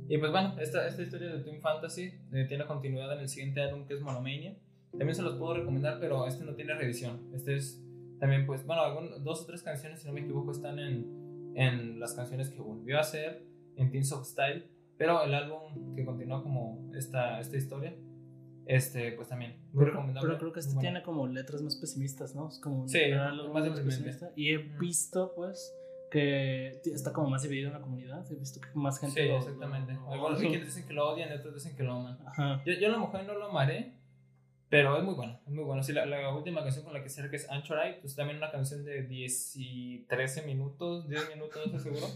[0.10, 3.62] Y pues bueno, esta, esta historia de Twin Fantasy eh, tiene continuidad en el siguiente
[3.62, 4.58] álbum que es Monomania.
[4.92, 7.32] También se los puedo recomendar, pero este no tiene revisión.
[7.34, 7.82] Este es
[8.20, 8.84] también, pues, bueno,
[9.20, 12.98] dos o tres canciones, si no me equivoco, están en, en las canciones que volvió
[12.98, 13.46] a hacer
[13.76, 14.70] en Teens of Style.
[14.98, 17.96] Pero el álbum que continúa como esta, esta historia,
[18.66, 20.28] este, pues también, muy recomendable.
[20.28, 22.48] Pero creo que este tiene como letras más pesimistas, ¿no?
[22.48, 23.00] Es como sí,
[23.52, 24.32] más, pesimista.
[24.36, 25.76] Y he visto, pues,
[26.12, 28.32] que está como más dividido en la comunidad.
[28.32, 29.24] He visto que más gente.
[29.24, 29.98] Sí, exactamente.
[30.10, 32.20] Algunos dicen que lo odian y otros dicen que lo aman.
[32.66, 33.96] Yo, yo a lo mejor no lo amaré,
[34.74, 35.84] pero es muy bueno, es muy bueno.
[35.84, 38.50] Sí, la, la última canción con la que cierra que es Anchorite, pues también una
[38.50, 42.08] canción de 10 y 13 minutos, 10 minutos, no estoy seguro.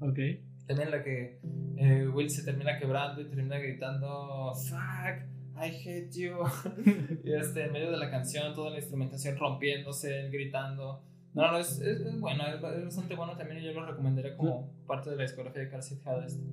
[0.00, 0.18] Ok.
[0.66, 1.38] También la que
[1.76, 6.38] eh, Will se termina quebrando y termina gritando, fuck, I hate you.
[7.24, 11.04] y este, en medio de la canción, toda la instrumentación rompiéndose, gritando.
[11.34, 15.10] No, no, es, es, bueno, es, bastante bueno también y yo lo recomendaría como parte
[15.10, 16.00] de la discografía de Car Seat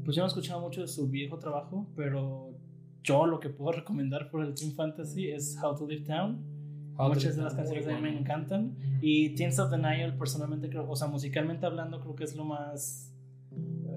[0.05, 2.53] Pues yo no he escuchado mucho de su viejo trabajo, pero
[3.03, 6.53] yo lo que puedo recomendar por el Team Fantasy es How to Live Down.
[6.97, 8.77] Muchas de las canciones de él me encantan.
[9.01, 12.45] Y Teens of the Nile, personalmente creo, o sea, musicalmente hablando, creo que es lo
[12.45, 13.11] más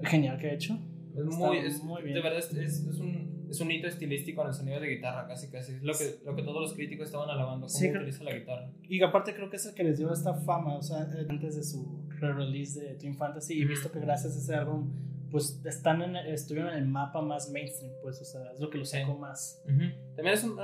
[0.03, 0.79] genial que ha hecho.
[1.15, 2.15] Es muy, es, muy bien.
[2.15, 5.49] De verdad, es, es, un, es un hito estilístico en el sonido de guitarra, casi
[5.49, 5.73] casi.
[5.73, 8.71] Es lo que, lo que todos los críticos estaban alabando, cómo utiliza la guitarra.
[8.83, 11.63] Y aparte creo que es el que les dio esta fama, o sea, antes de
[11.63, 13.59] su re-release de Team Fantasy.
[13.59, 14.91] Y visto que gracias a ese álbum
[15.31, 18.77] pues están en, estuvieron en el mapa más mainstream, pues, o sea, es lo que
[18.77, 19.61] lo sacó más.
[19.65, 20.57] También es un,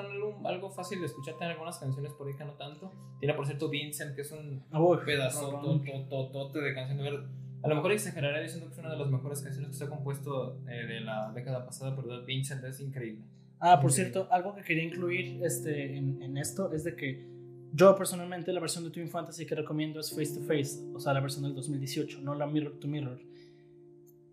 [0.45, 2.91] algo fácil de escuchar, tiene algunas canciones por ahí que no tanto.
[3.19, 4.63] Tiene, por cierto, Vincent, que es un
[5.05, 5.61] pedazo
[6.09, 6.97] totote de canción.
[6.97, 7.25] De verdad,
[7.63, 9.89] a lo mejor exageraré diciendo que es una de las mejores canciones que se ha
[9.89, 13.23] compuesto eh, de la década pasada, pero Vincent es increíble.
[13.59, 17.25] Ah, por cierto, algo que quería incluir este, en, en, esto es de que
[17.71, 21.13] yo personalmente la versión de Twin Fantasy que recomiendo es Face to Face, o sea,
[21.13, 23.32] la versión del 2018, no la Mirror to Mirror.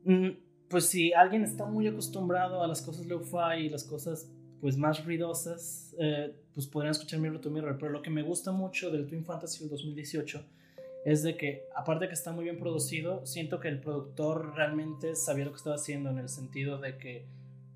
[0.05, 0.31] Mm,
[0.69, 4.31] pues si alguien está muy acostumbrado a las cosas lo-fi y las cosas
[4.61, 8.53] pues más ruidosas, eh, pues podrían escuchar Mirror to Mirror, pero lo que me gusta
[8.53, 10.45] mucho del Twin Fantasy del 2018
[11.05, 15.17] es de que, aparte de que está muy bien producido, siento que el productor realmente
[15.17, 17.25] sabía lo que estaba haciendo en el sentido de que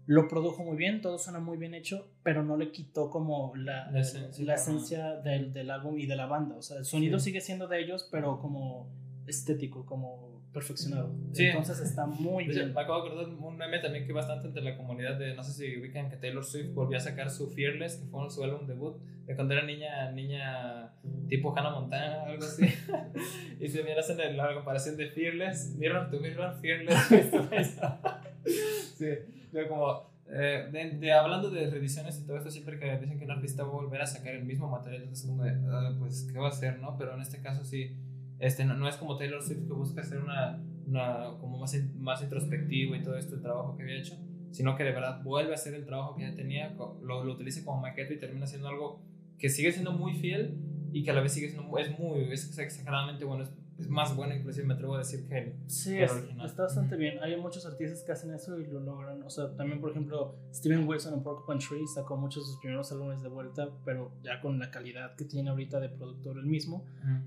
[0.07, 3.91] lo produjo muy bien, todo suena muy bien hecho, pero no le quitó como la,
[3.91, 6.57] la esencia, del, del, álbum y de la banda.
[6.57, 8.91] O sea, el sonido sigue siendo de ellos, pero como
[9.27, 11.13] estético, como perfeccionado.
[11.37, 12.73] Entonces está muy bien.
[12.73, 15.53] Me acabo de acordar un meme también que bastante entre la comunidad de, no sé
[15.53, 18.97] si ubican que Taylor Swift volvió a sacar su Fearless, que fue su álbum debut,
[19.27, 20.93] de cuando era niña, niña
[21.29, 22.65] tipo Hannah Montana, algo así.
[23.61, 27.79] y se viene hacen la comparación de Fearless, Mirror to Mirror, Fearless.
[28.97, 29.07] sí,
[29.53, 30.15] yo como...
[30.27, 33.69] Eh, de, hablando de reediciones y todo esto, siempre que dicen que un artista va
[33.69, 36.51] a volver a sacar el mismo material, entonces como de, ah, pues, ¿qué va a
[36.51, 36.97] hacer, no?
[36.97, 37.95] Pero en este caso sí,
[38.45, 42.95] este, no, es como Taylor Swift que busca hacer una, una como más, más introspectivo
[42.95, 44.17] y todo esto, el trabajo que había hecho,
[44.51, 47.65] sino que de verdad vuelve a hacer el trabajo que ya tenía, lo, lo utiliza
[47.65, 49.01] como maqueta y termina siendo algo
[49.39, 50.59] que sigue siendo muy fiel
[50.93, 53.45] y que a la vez sigue siendo es muy, es exageradamente bueno,
[53.79, 56.47] es, más bueno, inclusive me atrevo a decir que el, sí, original.
[56.47, 57.21] está bastante bien.
[57.21, 59.21] Hay muchos artistas que hacen eso y lo logran.
[59.25, 62.93] O sea, también, por ejemplo, Steven Wilson en Porcupine Tree sacó muchos de sus primeros
[62.93, 66.85] álbumes de vuelta, pero ya con la calidad que tiene ahorita de productor el mismo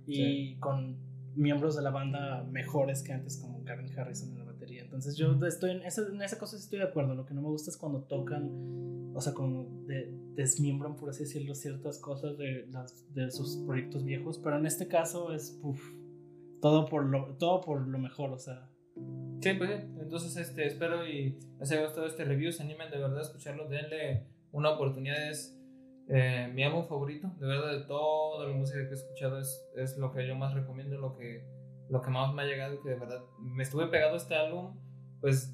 [0.07, 0.95] y con
[1.37, 4.83] miembros de la banda mejores que antes, como Gavin Harrison en la batería.
[4.83, 7.15] Entonces, yo estoy en esa, en esa cosa estoy de acuerdo.
[7.15, 9.85] Lo que no me gusta es cuando tocan, o sea, como
[10.35, 12.69] desmiembran, por así decirlo, ciertas cosas de,
[13.13, 15.59] de sus proyectos viejos, pero en este caso es
[16.61, 18.69] todo, por lo, todo por lo mejor, o sea.
[19.41, 23.19] Sí, pues entonces este, espero y les haya gustado este review, se animen de verdad
[23.19, 25.56] a escucharlo, denle una oportunidad, es
[26.09, 29.97] eh, mi álbum favorito, de verdad, de toda la música que he escuchado, es, es
[29.97, 31.45] lo que yo más recomiendo, lo que,
[31.89, 34.75] lo que más me ha llegado, que de verdad me estuve pegado a este álbum.
[35.19, 35.51] Pues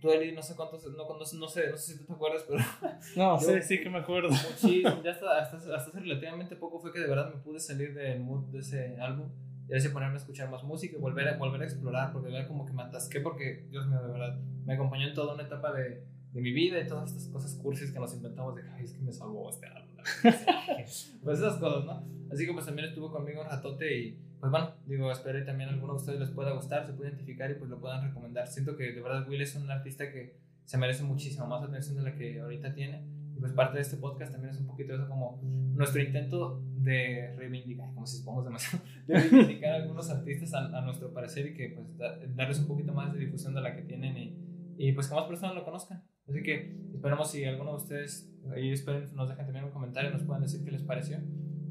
[0.00, 2.44] tú, Eli, no sé cuántos, no, no, no, sé, no sé si tú te acuerdas,
[2.48, 2.58] pero.
[3.16, 4.30] No, sí, sí que me acuerdo.
[4.30, 7.94] Muchísimo, ya hasta, hasta, hasta, hace relativamente poco fue que de verdad me pude salir
[7.94, 9.28] del mood de ese álbum
[9.68, 12.34] y así ponerme a escuchar más música y volver a, volver a explorar, porque de
[12.34, 15.44] verdad como que me atasqué, porque, Dios mío, de verdad, me acompañó en toda una
[15.44, 18.84] etapa de, de mi vida y todas estas cosas cursis que nos inventamos de, ay,
[18.84, 19.83] es que me salvó este álbum.
[21.22, 22.04] pues esas cosas, ¿no?
[22.32, 25.70] Así que pues también estuvo conmigo un ratote y pues bueno, digo, espero que también
[25.70, 28.46] a alguno de ustedes les pueda gustar, se pueda identificar y pues lo puedan recomendar.
[28.46, 32.02] Siento que de verdad Will es un artista que se merece muchísimo más atención de
[32.02, 33.06] la que ahorita tiene.
[33.34, 37.34] Y pues parte de este podcast también es un poquito eso como nuestro intento de
[37.36, 41.70] reivindicar, como si supongamos demasiado, de reivindicar a algunos artistas a, nuestro parecer y que
[41.70, 41.88] pues
[42.36, 44.38] darles un poquito más de difusión de la que tienen y,
[44.76, 46.04] y pues que más personas lo conozcan.
[46.28, 50.22] Así que esperemos si alguno de ustedes ahí esperen, nos dejen también un comentario, nos
[50.22, 51.18] puedan decir qué les pareció.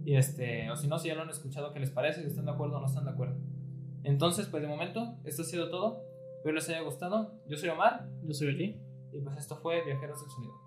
[0.06, 2.46] Y este, o si no, si ya lo han escuchado, qué les parece, si están
[2.46, 3.36] de acuerdo o no están de acuerdo.
[4.04, 6.04] Entonces, pues de momento, esto ha sido todo.
[6.38, 7.40] Espero les haya gustado.
[7.48, 8.06] Yo soy Omar.
[8.24, 8.78] Yo soy Eli.
[9.14, 10.63] Y pues esto fue Viajeros del Sonido.